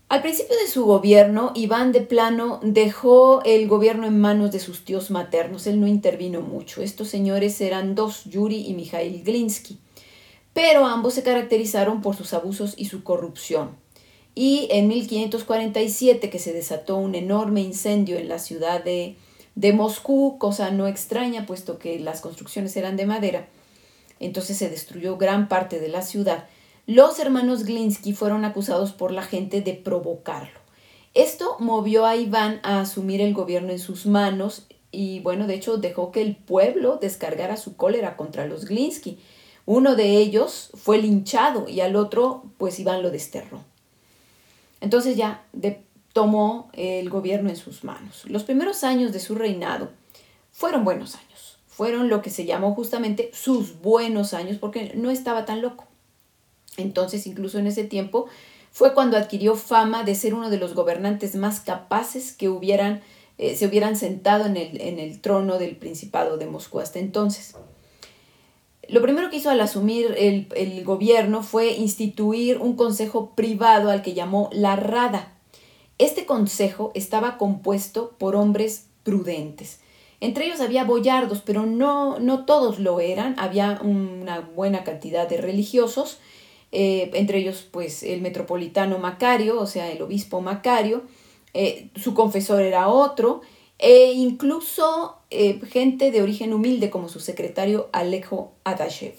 Al 0.08 0.22
principio 0.22 0.56
de 0.56 0.66
su 0.66 0.86
gobierno, 0.86 1.52
Iván 1.54 1.92
de 1.92 2.00
plano 2.00 2.58
dejó 2.64 3.42
el 3.44 3.68
gobierno 3.68 4.08
en 4.08 4.20
manos 4.20 4.50
de 4.50 4.58
sus 4.58 4.84
tíos 4.84 5.12
maternos. 5.12 5.68
Él 5.68 5.80
no 5.80 5.86
intervino 5.86 6.40
mucho. 6.40 6.82
Estos 6.82 7.08
señores 7.08 7.60
eran 7.60 7.94
dos, 7.94 8.24
Yuri 8.24 8.66
y 8.66 8.74
Mikhail 8.74 9.22
Glinsky. 9.22 9.78
Pero 10.52 10.86
ambos 10.86 11.14
se 11.14 11.22
caracterizaron 11.22 12.02
por 12.02 12.16
sus 12.16 12.34
abusos 12.34 12.74
y 12.76 12.86
su 12.86 13.02
corrupción. 13.02 13.76
Y 14.34 14.68
en 14.70 14.88
1547, 14.88 16.30
que 16.30 16.38
se 16.38 16.52
desató 16.52 16.96
un 16.96 17.14
enorme 17.14 17.60
incendio 17.60 18.18
en 18.18 18.28
la 18.28 18.38
ciudad 18.38 18.82
de 18.82 19.16
de 19.54 19.72
Moscú, 19.72 20.38
cosa 20.38 20.70
no 20.70 20.86
extraña 20.86 21.46
puesto 21.46 21.78
que 21.78 21.98
las 21.98 22.20
construcciones 22.20 22.76
eran 22.76 22.96
de 22.96 23.06
madera, 23.06 23.48
entonces 24.18 24.56
se 24.56 24.70
destruyó 24.70 25.16
gran 25.16 25.48
parte 25.48 25.80
de 25.80 25.88
la 25.88 26.02
ciudad. 26.02 26.46
Los 26.86 27.18
hermanos 27.18 27.64
Glinsky 27.64 28.12
fueron 28.12 28.44
acusados 28.44 28.92
por 28.92 29.12
la 29.12 29.22
gente 29.22 29.60
de 29.60 29.74
provocarlo. 29.74 30.58
Esto 31.14 31.56
movió 31.58 32.06
a 32.06 32.16
Iván 32.16 32.60
a 32.62 32.80
asumir 32.80 33.20
el 33.20 33.34
gobierno 33.34 33.70
en 33.70 33.78
sus 33.78 34.06
manos 34.06 34.66
y 34.92 35.20
bueno, 35.20 35.46
de 35.46 35.54
hecho 35.54 35.76
dejó 35.76 36.10
que 36.10 36.22
el 36.22 36.36
pueblo 36.36 36.98
descargara 37.00 37.56
su 37.56 37.76
cólera 37.76 38.16
contra 38.16 38.46
los 38.46 38.64
Glinsky. 38.64 39.18
Uno 39.72 39.94
de 39.94 40.16
ellos 40.16 40.70
fue 40.74 40.98
linchado 40.98 41.68
y 41.68 41.78
al 41.78 41.94
otro 41.94 42.42
pues 42.58 42.80
Iván 42.80 43.04
lo 43.04 43.12
desterró. 43.12 43.62
Entonces 44.80 45.16
ya 45.16 45.44
tomó 46.12 46.70
el 46.72 47.08
gobierno 47.08 47.50
en 47.50 47.56
sus 47.56 47.84
manos. 47.84 48.24
Los 48.24 48.42
primeros 48.42 48.82
años 48.82 49.12
de 49.12 49.20
su 49.20 49.36
reinado 49.36 49.90
fueron 50.50 50.82
buenos 50.82 51.14
años, 51.14 51.58
fueron 51.68 52.08
lo 52.08 52.20
que 52.20 52.30
se 52.30 52.46
llamó 52.46 52.74
justamente 52.74 53.30
sus 53.32 53.80
buenos 53.80 54.34
años 54.34 54.56
porque 54.58 54.90
no 54.96 55.08
estaba 55.08 55.44
tan 55.44 55.62
loco. 55.62 55.86
Entonces, 56.76 57.28
incluso 57.28 57.60
en 57.60 57.68
ese 57.68 57.84
tiempo, 57.84 58.26
fue 58.72 58.92
cuando 58.92 59.16
adquirió 59.16 59.54
fama 59.54 60.02
de 60.02 60.16
ser 60.16 60.34
uno 60.34 60.50
de 60.50 60.58
los 60.58 60.74
gobernantes 60.74 61.36
más 61.36 61.60
capaces 61.60 62.32
que 62.32 62.48
hubieran, 62.48 63.02
eh, 63.38 63.54
se 63.54 63.68
hubieran 63.68 63.94
sentado 63.94 64.46
en 64.46 64.56
el, 64.56 64.80
en 64.80 64.98
el 64.98 65.20
trono 65.20 65.58
del 65.58 65.76
Principado 65.76 66.38
de 66.38 66.46
Moscú 66.46 66.80
hasta 66.80 66.98
entonces. 66.98 67.54
Lo 68.90 69.00
primero 69.02 69.30
que 69.30 69.36
hizo 69.36 69.50
al 69.50 69.60
asumir 69.60 70.14
el, 70.18 70.48
el 70.56 70.82
gobierno 70.84 71.44
fue 71.44 71.72
instituir 71.72 72.58
un 72.58 72.74
consejo 72.74 73.36
privado 73.36 73.90
al 73.90 74.02
que 74.02 74.14
llamó 74.14 74.50
la 74.52 74.74
Rada, 74.74 75.32
este 76.00 76.24
consejo 76.24 76.90
estaba 76.94 77.36
compuesto 77.36 78.16
por 78.18 78.34
hombres 78.34 78.88
prudentes. 79.02 79.80
Entre 80.18 80.46
ellos 80.46 80.60
había 80.60 80.82
boyardos, 80.82 81.42
pero 81.44 81.66
no, 81.66 82.18
no 82.18 82.46
todos 82.46 82.78
lo 82.78 83.00
eran. 83.00 83.34
Había 83.38 83.78
una 83.82 84.40
buena 84.40 84.82
cantidad 84.82 85.28
de 85.28 85.36
religiosos, 85.36 86.18
eh, 86.72 87.10
entre 87.12 87.38
ellos 87.38 87.68
pues 87.70 88.02
el 88.02 88.22
metropolitano 88.22 88.98
Macario, 88.98 89.60
o 89.60 89.66
sea, 89.66 89.90
el 89.92 90.00
obispo 90.00 90.40
Macario. 90.40 91.02
Eh, 91.52 91.90
su 91.96 92.14
confesor 92.14 92.62
era 92.62 92.88
otro, 92.88 93.42
e 93.78 94.12
incluso 94.12 95.19
eh, 95.30 95.60
gente 95.66 96.10
de 96.10 96.22
origen 96.22 96.52
humilde 96.52 96.90
como 96.90 97.08
su 97.08 97.20
secretario 97.20 97.88
Alejo 97.92 98.52
Adashev. 98.64 99.14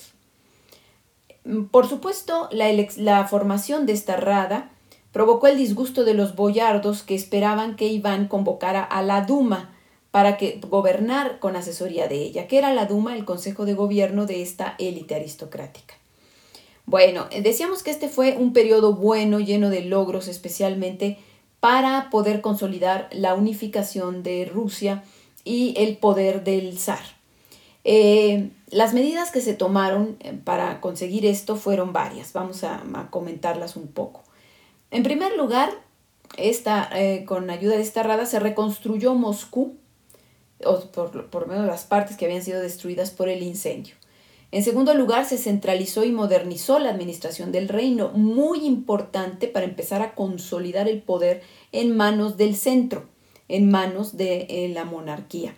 Por 1.72 1.88
supuesto, 1.88 2.50
la, 2.52 2.70
la 2.98 3.28
formación 3.28 3.86
de 3.86 3.94
esta 3.94 4.18
rada 4.18 4.72
provocó 5.12 5.48
el 5.48 5.58
disgusto 5.58 6.04
de 6.04 6.14
los 6.14 6.36
boyardos 6.36 7.04
que 7.04 7.16
esperaban 7.16 7.76
que 7.76 7.88
Iván 7.88 8.28
convocara 8.28 8.84
a 8.84 9.02
la 9.02 9.22
Duma 9.22 9.74
para 10.12 10.38
que 10.38 10.60
gobernar 10.68 11.40
con 11.40 11.56
asesoría 11.56 12.08
de 12.08 12.16
ella, 12.16 12.48
que 12.48 12.58
era 12.58 12.74
la 12.74 12.86
Duma, 12.86 13.16
el 13.16 13.26
consejo 13.26 13.66
de 13.66 13.74
gobierno 13.74 14.26
de 14.26 14.42
esta 14.42 14.76
élite 14.78 15.16
aristocrática. 15.16 15.96
Bueno, 16.86 17.28
decíamos 17.42 17.84
que 17.84 17.92
este 17.92 18.10
fue 18.10 18.36
un 18.38 18.52
periodo 18.52 18.94
bueno, 18.94 19.40
lleno 19.40 19.70
de 19.70 19.82
logros, 19.86 20.28
especialmente 20.28 21.18
para 21.62 22.10
poder 22.10 22.42
consolidar 22.42 23.08
la 23.12 23.34
unificación 23.36 24.24
de 24.24 24.46
Rusia 24.46 25.04
y 25.44 25.74
el 25.78 25.98
poder 25.98 26.44
del 26.44 26.78
zar. 26.78 27.04
Eh, 27.84 28.52
las 28.70 28.94
medidas 28.94 29.32
que 29.32 29.42
se 29.42 29.54
tomaron 29.54 30.18
eh, 30.20 30.34
para 30.44 30.82
conseguir 30.82 31.26
esto 31.26 31.56
fueron 31.56 31.94
varias, 31.94 32.32
vamos 32.34 32.64
a 32.64 32.82
comentarlas 33.10 33.76
un 33.76 33.88
poco. 33.88 34.24
En 34.92 35.04
primer 35.04 35.36
lugar, 35.38 35.72
esta, 36.38 36.90
eh, 36.94 37.26
con 37.26 37.50
ayuda 37.50 37.76
de 37.76 37.82
esta 37.82 38.04
rada 38.04 38.26
se 38.26 38.40
reconstruyó 38.40 39.16
Moscú, 39.16 39.76
por, 40.94 41.30
por 41.30 41.48
medio 41.48 41.64
de 41.64 41.68
las 41.68 41.86
partes 41.86 42.18
que 42.18 42.26
habían 42.26 42.44
sido 42.44 42.62
destruidas 42.62 43.10
por 43.10 43.30
el 43.30 43.42
incendio. 43.42 43.96
En 44.52 44.64
segundo 44.64 44.94
lugar, 44.94 45.26
se 45.26 45.38
centralizó 45.38 46.04
y 46.04 46.12
modernizó 46.12 46.78
la 46.78 46.90
administración 46.90 47.54
del 47.54 47.70
reino, 47.70 48.10
muy 48.10 48.66
importante 48.66 49.48
para 49.48 49.66
empezar 49.66 50.02
a 50.02 50.14
consolidar 50.14 50.90
el 50.90 51.02
poder 51.02 51.42
en 51.72 51.96
manos 51.96 52.36
del 52.36 52.56
centro, 52.58 53.06
en 53.52 53.70
manos 53.70 54.18
de 54.18 54.48
eh, 54.50 54.70
la 54.74 54.86
monarquía. 54.86 55.54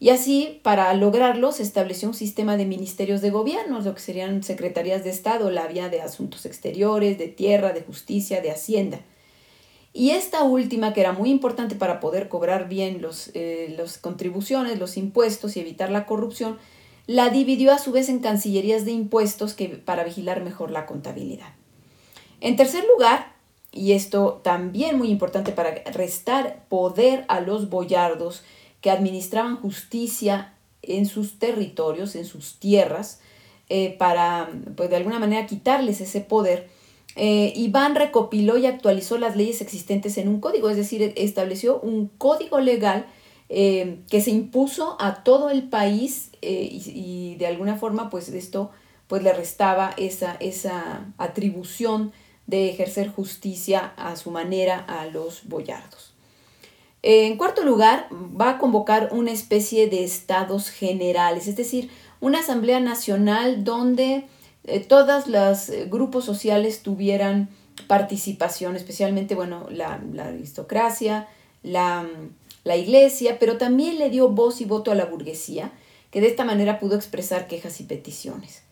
Y 0.00 0.10
así, 0.10 0.60
para 0.62 0.92
lograrlo, 0.94 1.52
se 1.52 1.62
estableció 1.62 2.08
un 2.08 2.14
sistema 2.14 2.56
de 2.56 2.66
ministerios 2.66 3.20
de 3.20 3.30
gobierno, 3.30 3.80
lo 3.80 3.94
que 3.94 4.00
serían 4.00 4.42
secretarías 4.42 5.04
de 5.04 5.10
Estado, 5.10 5.50
la 5.50 5.66
vía 5.66 5.88
de 5.88 6.00
Asuntos 6.00 6.46
Exteriores, 6.46 7.16
de 7.18 7.28
Tierra, 7.28 7.72
de 7.72 7.82
Justicia, 7.82 8.40
de 8.40 8.50
Hacienda. 8.50 9.00
Y 9.92 10.10
esta 10.10 10.42
última, 10.42 10.92
que 10.92 11.00
era 11.00 11.12
muy 11.12 11.30
importante 11.30 11.76
para 11.76 12.00
poder 12.00 12.28
cobrar 12.28 12.68
bien 12.68 13.00
las 13.00 13.30
eh, 13.34 13.72
los 13.78 13.96
contribuciones, 13.96 14.78
los 14.78 14.96
impuestos 14.96 15.56
y 15.56 15.60
evitar 15.60 15.90
la 15.90 16.04
corrupción, 16.04 16.58
la 17.06 17.30
dividió 17.30 17.72
a 17.72 17.78
su 17.78 17.92
vez 17.92 18.08
en 18.08 18.18
cancillerías 18.18 18.84
de 18.84 18.90
impuestos 18.90 19.54
que, 19.54 19.68
para 19.68 20.04
vigilar 20.04 20.42
mejor 20.42 20.70
la 20.70 20.86
contabilidad. 20.86 21.54
En 22.40 22.56
tercer 22.56 22.84
lugar, 22.92 23.33
y 23.74 23.92
esto 23.92 24.40
también 24.42 24.96
muy 24.96 25.08
importante 25.10 25.52
para 25.52 25.74
restar 25.92 26.64
poder 26.68 27.24
a 27.28 27.40
los 27.40 27.68
boyardos 27.68 28.42
que 28.80 28.90
administraban 28.90 29.56
justicia 29.56 30.54
en 30.82 31.06
sus 31.06 31.38
territorios, 31.38 32.14
en 32.14 32.24
sus 32.24 32.58
tierras, 32.58 33.20
eh, 33.68 33.96
para 33.98 34.50
pues, 34.76 34.90
de 34.90 34.96
alguna 34.96 35.18
manera 35.18 35.46
quitarles 35.46 36.00
ese 36.00 36.20
poder, 36.20 36.68
eh, 37.16 37.52
Iván 37.54 37.94
recopiló 37.94 38.58
y 38.58 38.66
actualizó 38.66 39.18
las 39.18 39.36
leyes 39.36 39.60
existentes 39.60 40.18
en 40.18 40.28
un 40.28 40.40
código, 40.40 40.68
es 40.68 40.76
decir, 40.76 41.12
estableció 41.16 41.80
un 41.80 42.08
código 42.08 42.60
legal 42.60 43.06
eh, 43.48 44.00
que 44.10 44.20
se 44.20 44.30
impuso 44.30 44.96
a 44.98 45.22
todo 45.22 45.50
el 45.50 45.68
país 45.68 46.30
eh, 46.42 46.68
y, 46.70 47.36
de 47.36 47.46
alguna 47.46 47.76
forma 47.76 48.10
pues 48.10 48.28
esto 48.30 48.70
pues 49.06 49.22
le 49.22 49.32
restaba 49.32 49.92
esa, 49.96 50.34
esa 50.40 51.12
atribución 51.18 52.12
de 52.46 52.70
ejercer 52.70 53.10
justicia 53.10 53.92
a 53.96 54.16
su 54.16 54.30
manera 54.30 54.78
a 54.78 55.06
los 55.06 55.48
boyardos. 55.48 56.12
En 57.02 57.36
cuarto 57.36 57.64
lugar, 57.64 58.08
va 58.10 58.50
a 58.50 58.58
convocar 58.58 59.10
una 59.12 59.30
especie 59.30 59.88
de 59.88 60.04
estados 60.04 60.70
generales, 60.70 61.48
es 61.48 61.56
decir, 61.56 61.90
una 62.20 62.40
asamblea 62.40 62.80
nacional 62.80 63.62
donde 63.62 64.24
eh, 64.64 64.80
todos 64.80 65.26
los 65.26 65.68
eh, 65.68 65.86
grupos 65.90 66.24
sociales 66.24 66.82
tuvieran 66.82 67.50
participación, 67.86 68.76
especialmente, 68.76 69.34
bueno, 69.34 69.66
la, 69.70 70.00
aristocracia, 70.18 71.28
la, 71.62 72.06
la 72.64 72.76
iglesia, 72.76 73.38
pero 73.38 73.58
también 73.58 73.98
le 73.98 74.08
dio 74.08 74.30
voz 74.30 74.62
y 74.62 74.64
voto 74.64 74.90
a 74.90 74.94
la 74.94 75.04
burguesía, 75.04 75.72
que 76.10 76.22
de 76.22 76.28
esta 76.28 76.44
manera 76.44 76.80
pudo 76.80 76.96
expresar 76.96 77.46
quejas 77.48 77.80
y 77.80 77.84
peticiones. 77.84 78.63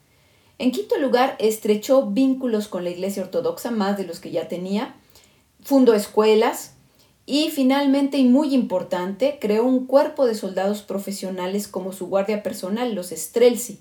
En 0.62 0.70
quinto 0.70 0.96
lugar, 0.96 1.34
estrechó 1.40 2.06
vínculos 2.06 2.68
con 2.68 2.84
la 2.84 2.90
Iglesia 2.90 3.24
Ortodoxa, 3.24 3.72
más 3.72 3.98
de 3.98 4.04
los 4.04 4.20
que 4.20 4.30
ya 4.30 4.46
tenía, 4.46 4.94
fundó 5.60 5.92
escuelas 5.92 6.74
y 7.26 7.50
finalmente, 7.50 8.18
y 8.18 8.28
muy 8.28 8.54
importante, 8.54 9.38
creó 9.40 9.64
un 9.64 9.88
cuerpo 9.88 10.24
de 10.24 10.36
soldados 10.36 10.82
profesionales 10.82 11.66
como 11.66 11.92
su 11.92 12.06
guardia 12.06 12.44
personal, 12.44 12.94
los 12.94 13.08
Strelsi, 13.08 13.80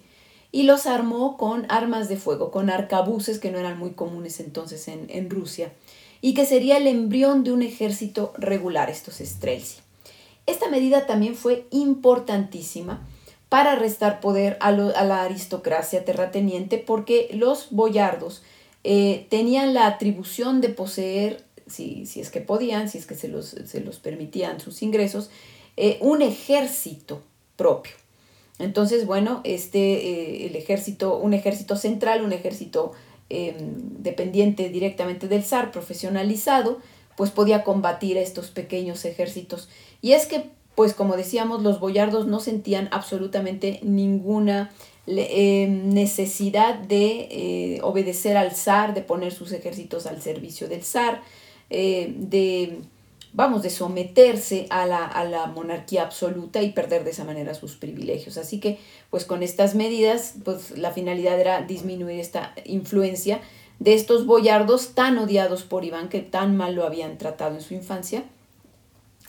y 0.51 0.63
los 0.63 0.87
armó 0.87 1.37
con 1.37 1.67
armas 1.69 2.09
de 2.09 2.17
fuego, 2.17 2.49
con 2.49 2.71
arcabuces 2.71 3.37
que 3.37 3.51
no 3.51 3.59
eran 3.59 3.77
muy 3.77 3.91
comunes 3.91 4.39
entonces 4.39 4.87
en, 4.87 5.29
Rusia, 5.29 5.71
y 6.19 6.33
que 6.33 6.47
sería 6.47 6.77
el 6.77 6.87
embrión 6.87 7.43
de 7.43 7.51
un 7.51 7.61
ejército 7.61 8.33
regular, 8.39 8.89
estos 8.89 9.19
Strelsi. 9.19 9.81
Esta 10.47 10.67
medida 10.67 11.05
también 11.05 11.35
fue 11.35 11.67
importantísima 11.69 13.07
para 13.51 13.75
restar 13.75 14.21
poder 14.21 14.55
a, 14.61 14.71
la 14.71 15.23
aristocracia 15.23 16.05
terrateniente 16.05 16.77
porque 16.77 17.27
los 17.33 17.67
boyardos 17.71 18.43
eh, 18.85 19.27
tenían 19.29 19.73
la 19.73 19.87
atribución 19.87 20.61
de 20.61 20.69
poseer, 20.69 21.43
si, 21.67 22.05
si, 22.05 22.21
es 22.21 22.29
que 22.29 22.39
podían, 22.39 22.87
si 22.87 22.97
es 22.97 23.05
que 23.05 23.13
se 23.13 23.27
los, 23.27 23.47
se 23.47 23.81
los 23.81 23.99
permitían 23.99 24.61
sus 24.61 24.81
ingresos, 24.81 25.31
eh, 25.75 25.97
un 25.99 26.21
ejército 26.21 27.23
propio. 27.57 27.91
Entonces, 28.57 29.05
bueno, 29.05 29.41
este, 29.43 29.79
eh, 29.79 30.45
el 30.45 30.55
ejército, 30.55 31.17
un 31.17 31.33
ejército 31.33 31.75
central, 31.75 32.23
un 32.23 32.31
ejército 32.31 32.93
em, 33.27 33.55
dependiente 33.97 34.69
directamente 34.69 35.27
del 35.27 35.43
zar, 35.43 35.71
profesionalizado, 35.71 36.79
pues 37.17 37.31
podía 37.31 37.65
combatir 37.65 38.17
a 38.17 38.21
estos 38.21 38.47
pequeños 38.49 39.03
ejércitos. 39.03 39.67
Y 40.01 40.13
es 40.13 40.25
que, 40.25 40.51
pues 40.75 40.93
como 40.93 41.17
decíamos, 41.17 41.63
los 41.63 41.79
boyardos 41.79 42.27
no 42.27 42.39
sentían 42.39 42.87
absolutamente 42.91 43.79
ninguna 43.83 44.71
em, 45.07 45.89
necesidad 45.89 46.75
de 46.75 47.27
eh, 47.31 47.79
obedecer 47.83 48.37
al 48.37 48.51
zar, 48.51 48.93
de 48.93 49.01
poner 49.01 49.33
sus 49.33 49.51
ejércitos 49.51 50.05
al 50.05 50.21
servicio 50.21 50.67
del 50.67 50.83
zar, 50.83 51.21
eh, 51.69 52.13
de 52.17 52.81
vamos, 53.33 53.63
de 53.63 53.69
someterse 53.69 54.67
a 54.69 54.85
la, 54.85 55.51
monarquía 55.53 56.03
absoluta 56.03 56.61
y 56.61 56.71
perder 56.71 57.03
de 57.03 57.11
esa 57.11 57.23
manera 57.23 57.53
sus 57.53 57.75
privilegios. 57.75 58.37
Así 58.37 58.59
que, 58.59 58.77
pues 59.09 59.25
con 59.25 59.43
estas 59.43 59.75
medidas, 59.75 60.35
pues 60.43 60.77
la 60.77 60.91
finalidad 60.91 61.39
era 61.39 61.61
disminuir 61.61 62.19
esta 62.19 62.53
influencia 62.65 63.41
de 63.79 63.93
estos 63.93 64.25
boyardos 64.25 64.93
tan 64.93 65.17
odiados 65.17 65.63
por 65.63 65.85
Iván, 65.85 66.09
que 66.09 66.19
tan 66.19 66.55
mal 66.55 66.75
lo 66.75 66.85
habían 66.85 67.17
tratado 67.17 67.55
en 67.55 67.61
su 67.61 67.73
infancia, 67.73 68.23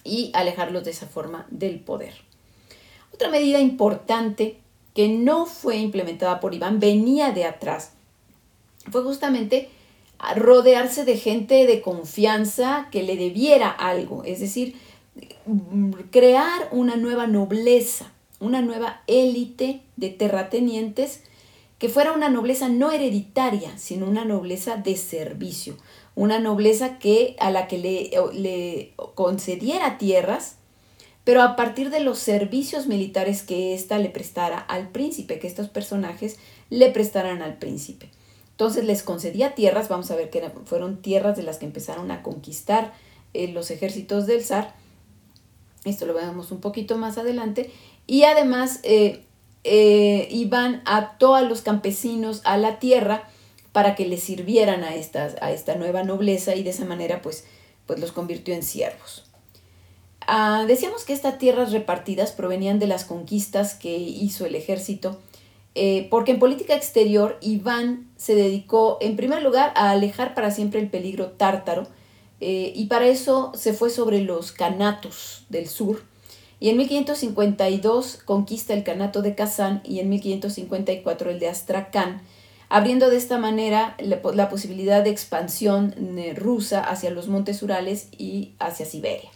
y 0.04 0.30
alejarlos 0.34 0.84
de 0.84 0.90
esa 0.90 1.06
forma 1.06 1.46
del 1.50 1.80
poder. 1.80 2.14
Otra 3.12 3.28
medida 3.28 3.60
importante 3.60 4.58
que 4.94 5.08
no 5.08 5.46
fue 5.46 5.76
implementada 5.76 6.40
por 6.40 6.54
Iván, 6.54 6.80
venía 6.80 7.30
de 7.32 7.44
atrás, 7.44 7.92
fue 8.90 9.02
justamente 9.02 9.70
rodearse 10.36 11.04
de 11.04 11.16
gente 11.16 11.66
de 11.66 11.80
confianza 11.80 12.88
que 12.90 13.02
le 13.02 13.16
debiera 13.16 13.68
algo, 13.70 14.22
es 14.24 14.40
decir, 14.40 14.76
crear 16.10 16.68
una 16.70 16.96
nueva 16.96 17.26
nobleza, 17.26 18.12
una 18.38 18.62
nueva 18.62 19.02
élite 19.06 19.82
de 19.96 20.10
terratenientes 20.10 21.22
que 21.78 21.88
fuera 21.88 22.12
una 22.12 22.28
nobleza 22.28 22.68
no 22.68 22.92
hereditaria, 22.92 23.76
sino 23.76 24.06
una 24.06 24.24
nobleza 24.24 24.76
de 24.76 24.96
servicio, 24.96 25.76
una 26.14 26.38
nobleza 26.38 26.98
que 26.98 27.36
a 27.40 27.50
la 27.50 27.68
que 27.68 27.78
le, 27.78 28.10
le 28.32 28.92
concediera 29.14 29.98
tierras, 29.98 30.56
pero 31.24 31.42
a 31.42 31.56
partir 31.56 31.90
de 31.90 32.00
los 32.00 32.18
servicios 32.18 32.86
militares 32.86 33.42
que 33.42 33.74
ésta 33.74 33.98
le 33.98 34.08
prestara 34.08 34.58
al 34.58 34.88
príncipe, 34.88 35.38
que 35.38 35.46
estos 35.46 35.68
personajes 35.68 36.38
le 36.68 36.90
prestaran 36.90 37.42
al 37.42 37.58
príncipe. 37.58 38.10
Entonces 38.50 38.84
les 38.84 39.02
concedía 39.02 39.54
tierras, 39.54 39.88
vamos 39.88 40.10
a 40.10 40.16
ver 40.16 40.30
que 40.30 40.42
fueron 40.66 41.00
tierras 41.00 41.36
de 41.36 41.42
las 41.42 41.58
que 41.58 41.66
empezaron 41.66 42.10
a 42.10 42.22
conquistar 42.22 42.92
eh, 43.34 43.48
los 43.48 43.70
ejércitos 43.70 44.26
del 44.26 44.44
zar. 44.44 44.74
Esto 45.84 46.06
lo 46.06 46.14
vemos 46.14 46.52
un 46.52 46.60
poquito 46.60 46.96
más 46.98 47.18
adelante. 47.18 47.70
Y 48.06 48.24
además 48.24 48.80
eh, 48.82 49.24
eh, 49.64 50.28
Iván 50.30 50.82
ató 50.84 51.34
a 51.34 51.42
los 51.42 51.62
campesinos 51.62 52.42
a 52.44 52.56
la 52.56 52.78
tierra 52.78 53.28
para 53.72 53.94
que 53.94 54.06
les 54.06 54.22
sirvieran 54.22 54.84
a, 54.84 54.94
estas, 54.94 55.36
a 55.40 55.50
esta 55.50 55.74
nueva 55.74 56.04
nobleza 56.04 56.54
y 56.54 56.62
de 56.62 56.70
esa 56.70 56.84
manera 56.84 57.22
pues, 57.22 57.44
pues 57.86 57.98
los 57.98 58.12
convirtió 58.12 58.54
en 58.54 58.62
siervos. 58.62 59.24
Ah, 60.26 60.64
decíamos 60.68 61.04
que 61.04 61.12
estas 61.12 61.38
tierras 61.38 61.72
repartidas 61.72 62.32
provenían 62.32 62.78
de 62.78 62.86
las 62.86 63.04
conquistas 63.04 63.74
que 63.74 63.96
hizo 63.96 64.46
el 64.46 64.54
ejército 64.54 65.18
eh, 65.74 66.06
porque 66.10 66.32
en 66.32 66.38
política 66.38 66.74
exterior 66.74 67.38
Iván 67.40 68.10
se 68.16 68.34
dedicó 68.34 68.98
en 69.00 69.16
primer 69.16 69.42
lugar 69.42 69.72
a 69.74 69.90
alejar 69.90 70.34
para 70.34 70.50
siempre 70.50 70.80
el 70.80 70.90
peligro 70.90 71.30
tártaro 71.30 71.86
eh, 72.40 72.72
y 72.76 72.86
para 72.86 73.06
eso 73.06 73.52
se 73.54 73.72
fue 73.72 73.88
sobre 73.88 74.20
los 74.20 74.52
canatos 74.52 75.44
del 75.48 75.66
sur 75.66 76.02
y 76.60 76.68
en 76.68 76.76
1552 76.76 78.20
conquista 78.24 78.74
el 78.74 78.84
canato 78.84 79.22
de 79.22 79.34
Kazán 79.34 79.80
y 79.82 79.98
en 80.00 80.10
1554 80.10 81.30
el 81.30 81.40
de 81.40 81.48
Astrakán, 81.48 82.22
abriendo 82.72 83.10
de 83.10 83.18
esta 83.18 83.36
manera 83.36 83.94
la 83.98 84.48
posibilidad 84.48 85.04
de 85.04 85.10
expansión 85.10 85.94
eh, 86.16 86.32
rusa 86.34 86.80
hacia 86.82 87.10
los 87.10 87.28
montes 87.28 87.62
Urales 87.62 88.08
y 88.16 88.54
hacia 88.58 88.86
Siberia. 88.86 89.28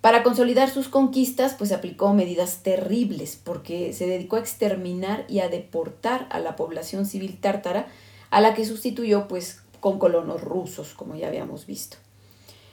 Para 0.00 0.24
consolidar 0.24 0.68
sus 0.68 0.88
conquistas, 0.88 1.54
pues 1.54 1.70
aplicó 1.70 2.12
medidas 2.12 2.64
terribles 2.64 3.40
porque 3.40 3.92
se 3.92 4.08
dedicó 4.08 4.34
a 4.34 4.40
exterminar 4.40 5.24
y 5.28 5.38
a 5.38 5.48
deportar 5.48 6.26
a 6.28 6.40
la 6.40 6.56
población 6.56 7.06
civil 7.06 7.38
tártara, 7.40 7.86
a 8.30 8.40
la 8.40 8.52
que 8.54 8.64
sustituyó 8.64 9.28
pues 9.28 9.62
con 9.78 10.00
colonos 10.00 10.40
rusos, 10.40 10.92
como 10.94 11.14
ya 11.14 11.28
habíamos 11.28 11.66
visto. 11.66 11.98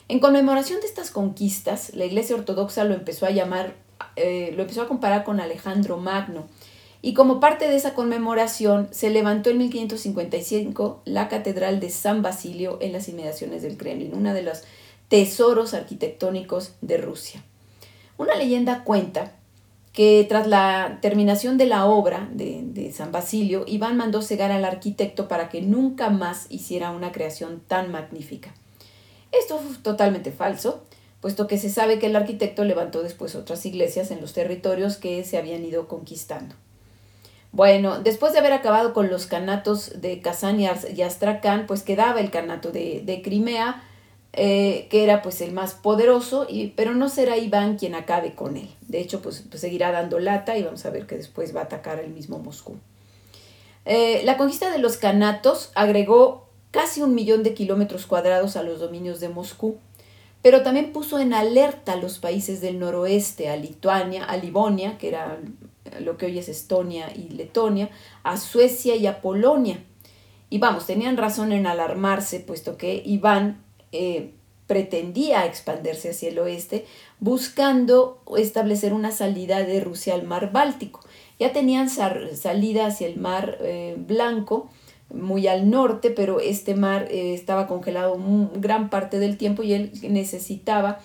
En 0.08 0.18
conmemoración 0.18 0.80
de 0.80 0.88
estas 0.88 1.12
conquistas, 1.12 1.94
la 1.94 2.04
Iglesia 2.04 2.34
Ortodoxa 2.34 2.82
lo 2.82 2.94
empezó 2.94 3.26
a 3.26 3.30
llamar, 3.30 3.76
eh, 4.16 4.52
lo 4.56 4.62
empezó 4.62 4.82
a 4.82 4.88
comparar 4.88 5.22
con 5.22 5.38
Alejandro 5.38 5.98
Magno, 5.98 6.48
y 7.04 7.14
como 7.14 7.40
parte 7.40 7.68
de 7.68 7.74
esa 7.74 7.94
conmemoración 7.94 8.86
se 8.92 9.10
levantó 9.10 9.50
en 9.50 9.58
1555 9.58 11.02
la 11.04 11.28
Catedral 11.28 11.80
de 11.80 11.90
San 11.90 12.22
Basilio 12.22 12.78
en 12.80 12.92
las 12.92 13.08
inmediaciones 13.08 13.62
del 13.62 13.76
Kremlin, 13.76 14.14
una 14.14 14.32
de 14.32 14.42
las 14.42 14.62
tesoros 15.08 15.74
arquitectónicos 15.74 16.74
de 16.80 16.98
Rusia. 16.98 17.42
Una 18.18 18.36
leyenda 18.36 18.84
cuenta 18.84 19.32
que 19.92 20.24
tras 20.28 20.46
la 20.46 21.00
terminación 21.02 21.58
de 21.58 21.66
la 21.66 21.86
obra 21.86 22.28
de, 22.32 22.92
San 22.94 23.10
Basilio, 23.10 23.64
Iván 23.66 23.96
mandó 23.96 24.22
cegar 24.22 24.52
al 24.52 24.64
arquitecto 24.64 25.28
para 25.28 25.48
que 25.48 25.60
nunca 25.60 26.08
más 26.08 26.46
hiciera 26.50 26.92
una 26.92 27.10
creación 27.10 27.60
tan 27.66 27.90
magnífica. 27.90 28.54
Esto 29.32 29.58
fue 29.58 29.76
totalmente 29.82 30.30
falso, 30.30 30.82
puesto 31.20 31.46
que 31.46 31.58
se 31.58 31.68
sabe 31.68 31.98
que 31.98 32.06
el 32.06 32.16
arquitecto 32.16 32.64
levantó 32.64 33.02
después 33.02 33.34
otras 33.34 33.66
iglesias 33.66 34.10
en 34.10 34.20
los 34.20 34.32
territorios 34.34 34.96
que 34.96 35.24
se 35.24 35.36
habían 35.36 35.64
ido 35.64 35.88
conquistando. 35.88 36.54
Bueno, 37.52 38.00
después 38.00 38.32
de 38.32 38.38
haber 38.38 38.54
acabado 38.54 38.94
con 38.94 39.10
los 39.10 39.26
canatos 39.26 40.00
de 40.00 40.20
Kazán 40.22 40.58
y 40.58 41.02
Astrakán, 41.02 41.66
pues 41.66 41.82
quedaba 41.82 42.18
el 42.20 42.30
canato 42.30 42.72
de, 42.72 43.20
Crimea, 43.22 43.84
eh, 44.32 44.86
que 44.90 45.04
era 45.04 45.20
pues 45.20 45.42
el 45.42 45.52
más 45.52 45.74
poderoso, 45.74 46.46
y, 46.48 46.68
pero 46.68 46.94
no 46.94 47.10
será 47.10 47.36
Iván 47.36 47.76
quien 47.76 47.94
acabe 47.94 48.34
con 48.34 48.56
él. 48.56 48.70
De 48.88 49.00
hecho, 49.00 49.20
pues, 49.20 49.44
pues, 49.50 49.60
seguirá 49.60 49.92
dando 49.92 50.18
lata 50.18 50.56
y 50.56 50.62
vamos 50.62 50.86
a 50.86 50.90
ver 50.90 51.06
que 51.06 51.18
después 51.18 51.54
va 51.54 51.60
a 51.60 51.64
atacar 51.64 52.00
el 52.00 52.10
mismo 52.10 52.38
Moscú. 52.38 52.78
Eh, 53.84 54.22
la 54.24 54.38
conquista 54.38 54.70
de 54.70 54.78
los 54.78 54.96
canatos 54.96 55.72
agregó 55.74 56.48
casi 56.70 57.02
un 57.02 57.14
millón 57.14 57.42
de 57.42 57.52
kilómetros 57.52 58.06
cuadrados 58.06 58.56
a 58.56 58.62
los 58.62 58.80
dominios 58.80 59.20
de 59.20 59.28
Moscú, 59.28 59.76
pero 60.40 60.62
también 60.62 60.92
puso 60.92 61.18
en 61.18 61.34
alerta 61.34 61.92
a 61.92 61.96
los 61.96 62.18
países 62.18 62.62
del 62.62 62.78
noroeste, 62.78 63.50
a 63.50 63.56
Lituania, 63.56 64.24
a 64.24 64.38
Livonia, 64.38 64.96
que 64.96 65.08
era 65.08 65.38
lo 66.00 66.16
que 66.16 66.26
hoy 66.26 66.38
es 66.38 66.48
Estonia 66.48 67.12
y 67.14 67.28
Letonia, 67.30 67.90
a 68.22 68.36
Suecia 68.36 68.96
y 68.96 69.06
a 69.06 69.20
Polonia. 69.20 69.84
Y 70.50 70.58
vamos, 70.58 70.86
tenían 70.86 71.16
razón 71.16 71.52
en 71.52 71.66
alarmarse, 71.66 72.40
puesto 72.40 72.76
que 72.76 73.02
Iván 73.04 73.64
eh, 73.90 74.32
pretendía 74.66 75.46
expandirse 75.46 76.10
hacia 76.10 76.28
el 76.28 76.38
oeste, 76.38 76.84
buscando 77.20 78.22
establecer 78.36 78.92
una 78.92 79.12
salida 79.12 79.62
de 79.62 79.80
Rusia 79.80 80.14
al 80.14 80.24
mar 80.24 80.52
Báltico. 80.52 81.00
Ya 81.38 81.52
tenían 81.52 81.88
salida 81.88 82.86
hacia 82.86 83.06
el 83.06 83.16
mar 83.16 83.58
eh, 83.60 83.96
Blanco, 83.98 84.70
muy 85.12 85.46
al 85.46 85.68
norte, 85.68 86.10
pero 86.10 86.40
este 86.40 86.74
mar 86.74 87.08
eh, 87.10 87.34
estaba 87.34 87.66
congelado 87.66 88.16
gran 88.54 88.88
parte 88.88 89.18
del 89.18 89.36
tiempo 89.36 89.62
y 89.62 89.72
él 89.72 89.92
necesitaba 90.02 91.00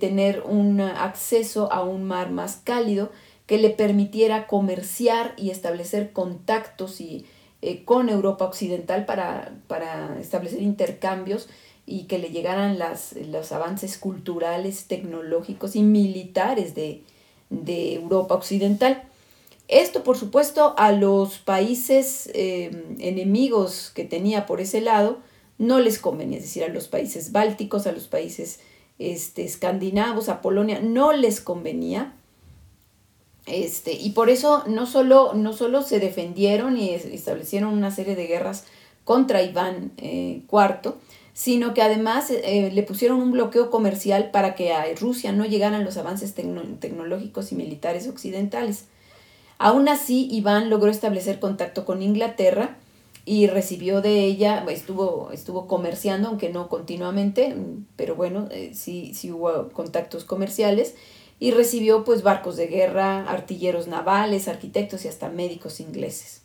tener 0.00 0.42
un 0.46 0.80
acceso 0.80 1.70
a 1.70 1.82
un 1.82 2.04
mar 2.04 2.30
más 2.30 2.56
cálido 2.56 3.10
que 3.50 3.58
le 3.58 3.70
permitiera 3.70 4.46
comerciar 4.46 5.34
y 5.36 5.50
establecer 5.50 6.12
contactos 6.12 7.00
y, 7.00 7.26
eh, 7.62 7.84
con 7.84 8.08
Europa 8.08 8.44
Occidental 8.44 9.06
para, 9.06 9.56
para, 9.66 10.20
establecer 10.20 10.62
intercambios 10.62 11.48
y 11.84 12.04
que 12.04 12.20
le 12.20 12.30
llegaran 12.30 12.78
las, 12.78 13.12
los 13.14 13.50
avances 13.50 13.98
culturales, 13.98 14.84
tecnológicos 14.86 15.74
y 15.74 15.82
militares 15.82 16.76
de, 16.76 17.02
de 17.48 17.94
Europa 17.94 18.36
Occidental. 18.36 19.02
Esto, 19.66 20.04
por 20.04 20.16
supuesto, 20.16 20.76
a 20.78 20.92
los 20.92 21.38
países 21.38 22.30
em, 22.34 22.94
enemigos 23.00 23.90
que 23.92 24.04
tenía 24.04 24.46
por 24.46 24.60
ese 24.60 24.80
lado 24.80 25.18
no 25.58 25.80
les 25.80 25.98
convenía, 25.98 26.38
es 26.38 26.44
decir, 26.44 26.62
a 26.62 26.68
los 26.68 26.86
países 26.86 27.32
bálticos, 27.32 27.88
a 27.88 27.92
los 27.92 28.06
países 28.06 28.60
este, 29.00 29.42
escandinavos, 29.42 30.28
a 30.28 30.40
Polonia, 30.40 30.78
no 30.80 31.12
les 31.12 31.40
convenía. 31.40 32.14
Este, 33.46 33.92
y 33.92 34.10
por 34.10 34.30
eso 34.30 34.64
no 34.66 34.86
solo, 34.86 35.32
no 35.34 35.52
solo 35.52 35.82
se 35.82 35.98
defendieron 35.98 36.76
y 36.76 36.90
establecieron 36.90 37.72
una 37.72 37.90
serie 37.90 38.14
de 38.14 38.26
guerras 38.26 38.64
contra 39.04 39.42
Iván 39.42 39.92
IV, 39.96 40.00
eh, 40.02 40.92
sino 41.32 41.74
que 41.74 41.82
además 41.82 42.30
eh, 42.30 42.70
le 42.72 42.82
pusieron 42.82 43.20
un 43.20 43.32
bloqueo 43.32 43.70
comercial 43.70 44.30
para 44.30 44.54
que 44.54 44.72
a 44.72 44.84
Rusia 45.00 45.32
no 45.32 45.44
llegaran 45.46 45.84
los 45.84 45.96
avances 45.96 46.34
tecnológicos 46.34 47.50
y 47.52 47.54
militares 47.54 48.08
occidentales. 48.08 48.84
Aún 49.58 49.88
así, 49.88 50.28
Iván 50.30 50.70
logró 50.70 50.90
establecer 50.90 51.38
contacto 51.38 51.84
con 51.84 52.02
Inglaterra 52.02 52.76
y 53.26 53.46
recibió 53.46 54.00
de 54.00 54.24
ella, 54.24 54.64
estuvo, 54.68 55.30
estuvo 55.32 55.66
comerciando, 55.66 56.28
aunque 56.28 56.48
no 56.48 56.68
continuamente, 56.68 57.54
pero 57.96 58.14
bueno, 58.14 58.48
eh, 58.50 58.72
sí, 58.74 59.12
sí 59.14 59.30
hubo 59.30 59.68
contactos 59.68 60.24
comerciales, 60.24 60.94
y 61.40 61.52
recibió 61.52 62.04
pues 62.04 62.22
barcos 62.22 62.56
de 62.56 62.66
guerra, 62.68 63.28
artilleros 63.28 63.88
navales, 63.88 64.46
arquitectos 64.46 65.04
y 65.04 65.08
hasta 65.08 65.30
médicos 65.30 65.80
ingleses. 65.80 66.42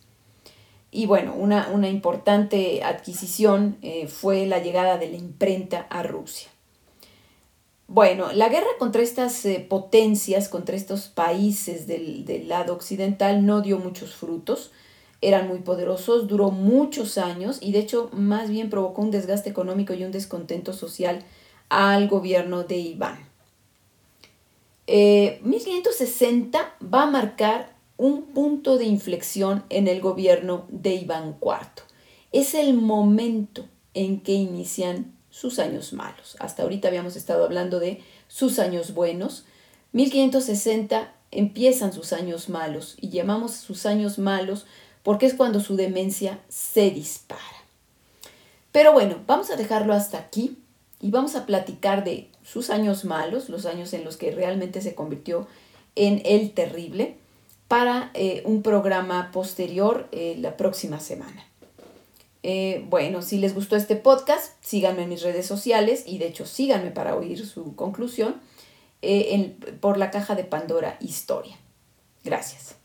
Y 0.90 1.04
bueno, 1.04 1.34
una, 1.36 1.68
una 1.68 1.90
importante 1.90 2.82
adquisición 2.82 3.76
eh, 3.82 4.08
fue 4.08 4.46
la 4.46 4.58
llegada 4.58 4.96
de 4.96 5.10
la 5.10 5.18
imprenta 5.18 5.86
a 5.90 6.02
Rusia. 6.02 6.48
Bueno, 7.86 8.32
la 8.32 8.48
guerra 8.48 8.66
contra 8.78 9.02
estas 9.02 9.44
eh, 9.44 9.64
potencias, 9.68 10.48
contra 10.48 10.74
estos 10.74 11.08
países 11.08 11.86
del, 11.86 12.24
del, 12.24 12.48
lado 12.48 12.72
occidental 12.72 13.44
no 13.44 13.60
dio 13.60 13.78
muchos 13.78 14.14
frutos, 14.14 14.72
eran 15.20 15.46
muy 15.46 15.58
poderosos, 15.58 16.26
duró 16.26 16.50
muchos 16.50 17.18
años 17.18 17.58
y 17.60 17.72
de 17.72 17.80
hecho 17.80 18.08
más 18.12 18.48
bien 18.48 18.70
provocó 18.70 19.02
un 19.02 19.10
desgaste 19.10 19.50
económico 19.50 19.92
y 19.92 20.04
un 20.04 20.10
descontento 20.10 20.72
social 20.72 21.22
al 21.68 22.08
gobierno 22.08 22.64
de 22.64 22.78
Iván. 22.78 23.35
1560 24.86 26.58
eh, 26.58 26.84
va 26.84 27.02
a 27.02 27.06
marcar 27.06 27.74
un 27.96 28.22
punto 28.26 28.78
de 28.78 28.84
inflexión 28.84 29.64
en 29.68 29.88
el 29.88 30.00
gobierno 30.00 30.66
de 30.68 30.94
Iván 30.94 31.36
IV. 31.40 31.84
Es 32.32 32.54
el 32.54 32.74
momento 32.74 33.66
en 33.94 34.20
que 34.20 34.32
inician 34.32 35.16
sus 35.30 35.58
años 35.58 35.92
malos. 35.92 36.36
Hasta 36.38 36.62
ahorita 36.62 36.88
habíamos 36.88 37.16
estado 37.16 37.44
hablando 37.44 37.80
de 37.80 38.02
sus 38.28 38.58
años 38.58 38.94
buenos. 38.94 39.44
1560 39.92 41.12
empiezan 41.30 41.92
sus 41.92 42.12
años 42.12 42.48
malos 42.48 42.96
y 43.00 43.08
llamamos 43.08 43.52
sus 43.52 43.86
años 43.86 44.18
malos 44.18 44.66
porque 45.02 45.26
es 45.26 45.34
cuando 45.34 45.60
su 45.60 45.76
demencia 45.76 46.40
se 46.48 46.90
dispara. 46.90 47.42
Pero 48.72 48.92
bueno, 48.92 49.16
vamos 49.26 49.50
a 49.50 49.56
dejarlo 49.56 49.94
hasta 49.94 50.18
aquí 50.18 50.58
y 51.00 51.10
vamos 51.10 51.34
a 51.36 51.46
platicar 51.46 52.04
de 52.04 52.28
sus 52.42 52.70
años 52.70 53.04
malos, 53.04 53.48
los 53.48 53.66
años 53.66 53.92
en 53.92 54.04
los 54.04 54.16
que 54.16 54.30
realmente 54.30 54.80
se 54.80 54.94
convirtió 54.94 55.46
en 55.94 56.22
el 56.24 56.52
terrible, 56.52 57.16
para 57.68 58.10
eh, 58.14 58.42
un 58.44 58.62
programa 58.62 59.30
posterior 59.32 60.08
eh, 60.12 60.36
la 60.38 60.56
próxima 60.56 61.00
semana. 61.00 61.46
Eh, 62.48 62.84
bueno, 62.88 63.22
si 63.22 63.38
les 63.38 63.56
gustó 63.56 63.74
este 63.74 63.96
podcast, 63.96 64.52
síganme 64.60 65.02
en 65.02 65.08
mis 65.08 65.22
redes 65.22 65.46
sociales 65.46 66.04
y 66.06 66.18
de 66.18 66.28
hecho 66.28 66.46
síganme 66.46 66.92
para 66.92 67.16
oír 67.16 67.44
su 67.44 67.74
conclusión 67.74 68.36
eh, 69.02 69.56
por 69.80 69.98
la 69.98 70.12
caja 70.12 70.36
de 70.36 70.44
Pandora 70.44 70.96
Historia. 71.00 71.56
Gracias. 72.22 72.76